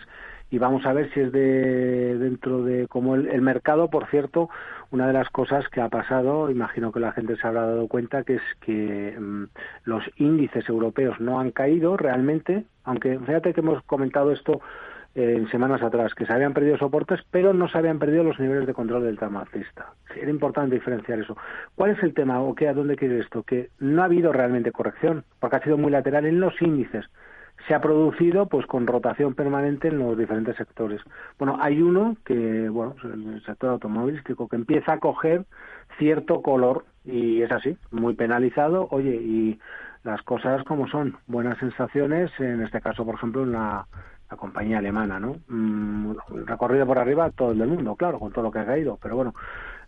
y 0.50 0.58
vamos 0.58 0.86
a 0.86 0.92
ver 0.92 1.12
si 1.12 1.20
es 1.20 1.32
de 1.32 2.18
dentro 2.18 2.62
de 2.62 2.86
como 2.86 3.16
el, 3.16 3.42
mercado, 3.42 3.88
por 3.88 4.06
cierto, 4.08 4.48
una 4.90 5.06
de 5.06 5.12
las 5.12 5.28
cosas 5.30 5.68
que 5.68 5.80
ha 5.80 5.88
pasado, 5.88 6.50
imagino 6.50 6.92
que 6.92 7.00
la 7.00 7.12
gente 7.12 7.36
se 7.36 7.46
habrá 7.46 7.66
dado 7.66 7.88
cuenta, 7.88 8.22
que 8.22 8.36
es 8.36 8.42
que 8.60 9.16
mm, 9.18 9.44
los 9.84 10.04
índices 10.16 10.68
europeos 10.68 11.18
no 11.20 11.40
han 11.40 11.50
caído 11.50 11.96
realmente, 11.96 12.64
aunque 12.84 13.18
fíjate 13.18 13.54
que 13.54 13.60
hemos 13.60 13.82
comentado 13.84 14.30
esto 14.30 14.60
en 15.16 15.48
semanas 15.48 15.82
atrás, 15.82 16.14
que 16.14 16.26
se 16.26 16.32
habían 16.32 16.52
perdido 16.52 16.76
soportes, 16.76 17.20
pero 17.30 17.54
no 17.54 17.68
se 17.68 17.78
habían 17.78 17.98
perdido 17.98 18.22
los 18.22 18.38
niveles 18.38 18.66
de 18.66 18.74
control 18.74 19.02
del 19.04 19.18
alcista. 19.18 19.94
era 20.14 20.30
importante 20.30 20.74
diferenciar 20.74 21.18
eso. 21.18 21.36
¿Cuál 21.74 21.92
es 21.92 22.02
el 22.02 22.12
tema 22.12 22.42
o 22.42 22.54
qué, 22.54 22.68
a 22.68 22.74
dónde 22.74 22.96
quiere 22.96 23.20
esto? 23.20 23.42
Que 23.42 23.70
no 23.78 24.02
ha 24.02 24.04
habido 24.04 24.30
realmente 24.30 24.72
corrección, 24.72 25.24
porque 25.40 25.56
ha 25.56 25.62
sido 25.62 25.78
muy 25.78 25.90
lateral 25.90 26.26
en 26.26 26.38
los 26.38 26.60
índices. 26.60 27.06
Se 27.66 27.74
ha 27.74 27.80
producido 27.80 28.46
pues 28.46 28.66
con 28.66 28.86
rotación 28.86 29.34
permanente 29.34 29.88
en 29.88 29.98
los 29.98 30.18
diferentes 30.18 30.54
sectores. 30.56 31.00
Bueno, 31.38 31.56
hay 31.62 31.80
uno 31.80 32.18
que, 32.26 32.68
bueno, 32.68 32.94
el 33.02 33.42
sector 33.46 33.70
automovilístico, 33.70 34.48
que 34.48 34.56
empieza 34.56 34.92
a 34.92 34.98
coger 34.98 35.46
cierto 35.96 36.42
color 36.42 36.84
y 37.06 37.40
es 37.40 37.50
así, 37.50 37.78
muy 37.90 38.12
penalizado. 38.14 38.86
Oye, 38.90 39.14
y 39.14 39.58
las 40.04 40.20
cosas 40.22 40.62
como 40.64 40.86
son, 40.88 41.16
buenas 41.26 41.56
sensaciones, 41.56 42.30
en 42.38 42.62
este 42.62 42.82
caso, 42.82 43.06
por 43.06 43.14
ejemplo, 43.14 43.44
en 43.44 43.52
la 43.52 43.86
la 44.30 44.36
compañía 44.36 44.78
alemana, 44.78 45.20
¿no? 45.20 45.36
Mm, 45.48 46.14
recorrido 46.46 46.86
por 46.86 46.98
arriba 46.98 47.30
todo 47.30 47.52
el 47.52 47.66
mundo, 47.66 47.94
claro, 47.96 48.18
con 48.18 48.32
todo 48.32 48.44
lo 48.44 48.50
que 48.50 48.58
ha 48.58 48.66
caído, 48.66 48.98
pero 49.00 49.16
bueno, 49.16 49.34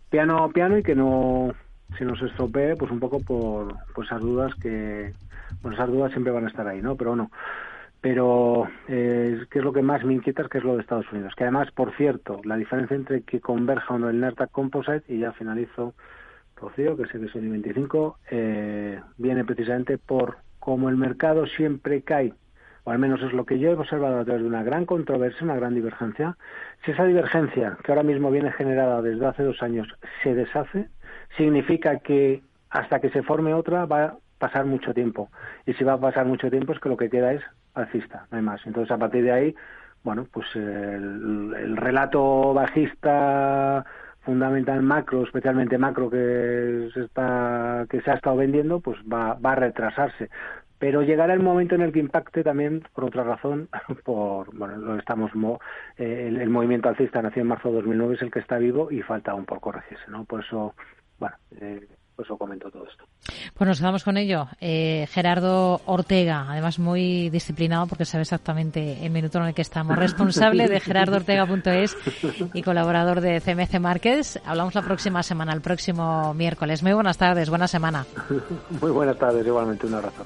piano, 0.09 0.49
piano 0.49 0.77
y 0.77 0.83
que 0.83 0.95
no 0.95 1.53
se 1.97 2.05
nos 2.05 2.21
estropee, 2.21 2.75
pues 2.75 2.91
un 2.91 2.99
poco 2.99 3.19
por, 3.19 3.75
esas 4.03 4.21
dudas 4.21 4.53
que, 4.55 5.13
bueno, 5.61 5.75
esas 5.75 5.89
dudas 5.89 6.11
siempre 6.11 6.31
van 6.31 6.45
a 6.45 6.49
estar 6.49 6.67
ahí, 6.67 6.81
¿no? 6.81 6.95
Pero 6.95 7.11
bueno, 7.11 7.31
pero 8.01 8.67
eh, 8.87 9.45
¿qué 9.49 9.59
es 9.59 9.65
lo 9.65 9.73
que 9.73 9.81
más 9.81 10.03
me 10.05 10.13
inquieta? 10.13 10.43
Es 10.43 10.49
que 10.49 10.59
es 10.59 10.63
lo 10.63 10.75
de 10.75 10.81
Estados 10.81 11.11
Unidos, 11.11 11.33
que 11.35 11.43
además, 11.43 11.71
por 11.71 11.95
cierto, 11.95 12.39
la 12.43 12.55
diferencia 12.55 12.95
entre 12.95 13.23
que 13.23 13.41
converja 13.41 13.95
o 13.95 13.99
no 13.99 14.09
el 14.09 14.19
Nasdaq 14.19 14.51
Composite, 14.51 15.03
y 15.07 15.19
ya 15.19 15.33
finalizo, 15.33 15.93
Rocío, 16.55 16.95
que 16.95 17.07
sé 17.07 17.19
que 17.19 17.27
soy 17.27 17.47
25, 17.47 18.19
eh, 18.31 19.01
viene 19.17 19.43
precisamente 19.43 19.97
por 19.97 20.37
como 20.59 20.89
el 20.89 20.97
mercado 20.97 21.47
siempre 21.47 22.01
cae 22.01 22.33
o 22.83 22.91
al 22.91 22.99
menos 22.99 23.21
es 23.21 23.33
lo 23.33 23.45
que 23.45 23.59
yo 23.59 23.71
he 23.71 23.73
observado 23.73 24.19
a 24.19 24.25
través 24.25 24.41
de 24.41 24.47
una 24.47 24.63
gran 24.63 24.85
controversia, 24.85 25.43
una 25.43 25.55
gran 25.55 25.75
divergencia, 25.75 26.37
si 26.85 26.91
esa 26.91 27.05
divergencia 27.05 27.77
que 27.83 27.91
ahora 27.91 28.03
mismo 28.03 28.31
viene 28.31 28.51
generada 28.51 29.01
desde 29.01 29.25
hace 29.25 29.43
dos 29.43 29.61
años 29.61 29.87
se 30.23 30.33
deshace, 30.33 30.87
significa 31.37 31.99
que 31.99 32.41
hasta 32.69 32.99
que 32.99 33.09
se 33.09 33.23
forme 33.23 33.53
otra 33.53 33.85
va 33.85 34.03
a 34.03 34.17
pasar 34.37 34.65
mucho 34.65 34.93
tiempo. 34.93 35.29
Y 35.65 35.73
si 35.73 35.83
va 35.83 35.93
a 35.93 35.99
pasar 35.99 36.25
mucho 36.25 36.49
tiempo 36.49 36.73
es 36.73 36.79
que 36.79 36.89
lo 36.89 36.97
que 36.97 37.09
queda 37.09 37.33
es 37.33 37.41
alcista, 37.73 38.27
no 38.31 38.37
hay 38.37 38.43
más. 38.43 38.65
Entonces, 38.65 38.91
a 38.91 38.97
partir 38.97 39.23
de 39.23 39.31
ahí, 39.31 39.55
bueno, 40.03 40.27
pues 40.31 40.47
el, 40.55 41.75
relato 41.77 42.53
bajista 42.53 43.85
fundamental 44.21 44.81
macro, 44.81 45.23
especialmente 45.23 45.77
macro 45.77 46.09
que 46.09 46.89
se 46.93 47.01
está 47.01 47.85
que 47.89 48.01
se 48.01 48.11
ha 48.11 48.15
estado 48.15 48.37
vendiendo, 48.37 48.79
pues 48.79 48.97
va, 49.11 49.33
va 49.33 49.53
a 49.53 49.55
retrasarse 49.55 50.29
pero 50.79 51.01
llegará 51.03 51.33
el 51.33 51.43
momento 51.43 51.75
en 51.75 51.81
el 51.81 51.91
que 51.91 51.99
impacte 51.99 52.43
también 52.43 52.83
por 52.93 53.05
otra 53.05 53.23
razón, 53.23 53.69
por 54.03 54.55
bueno, 54.55 54.77
lo 54.77 54.97
estamos 54.97 55.31
eh, 55.97 56.25
el, 56.27 56.49
movimiento 56.49 56.89
alcista 56.89 57.21
nació 57.21 57.41
en 57.41 57.49
marzo 57.49 57.69
de 57.69 57.75
2009 57.75 58.15
es 58.15 58.21
el 58.21 58.31
que 58.31 58.39
está 58.39 58.57
vivo 58.57 58.89
y 58.89 59.01
falta 59.01 59.31
aún 59.31 59.45
por 59.45 59.59
corregirse, 59.59 60.05
¿no? 60.09 60.23
Por 60.23 60.43
eso, 60.43 60.73
bueno, 61.19 61.35
eh, 61.59 61.85
por 62.15 62.25
eso 62.25 62.37
comento 62.37 62.71
todo 62.71 62.87
esto. 62.87 63.05
Pues 63.53 63.67
nos 63.67 63.79
quedamos 63.79 64.03
con 64.03 64.17
ello. 64.17 64.47
Eh, 64.59 65.07
Gerardo 65.09 65.81
Ortega, 65.85 66.45
además 66.49 66.79
muy 66.79 67.29
disciplinado 67.29 67.87
porque 67.87 68.05
sabe 68.05 68.23
exactamente 68.23 69.05
el 69.05 69.11
minuto 69.11 69.37
en 69.39 69.45
el 69.45 69.53
que 69.53 69.61
estamos. 69.61 69.95
Responsable 69.99 70.67
de 70.67 70.79
gerardoortega.es 70.81 71.97
y 72.53 72.61
colaborador 72.61 73.21
de 73.21 73.41
CMC 73.41 73.79
Márquez. 73.79 74.39
Hablamos 74.45 74.75
la 74.75 74.81
próxima 74.81 75.23
semana, 75.23 75.53
el 75.53 75.61
próximo 75.61 76.33
miércoles. 76.33 76.83
Muy 76.83 76.93
buenas 76.93 77.17
tardes, 77.17 77.49
buena 77.49 77.67
semana. 77.67 78.05
Muy 78.81 78.91
buenas 78.91 79.17
tardes, 79.17 79.45
igualmente 79.45 79.87
un 79.87 79.93
abrazo. 79.95 80.25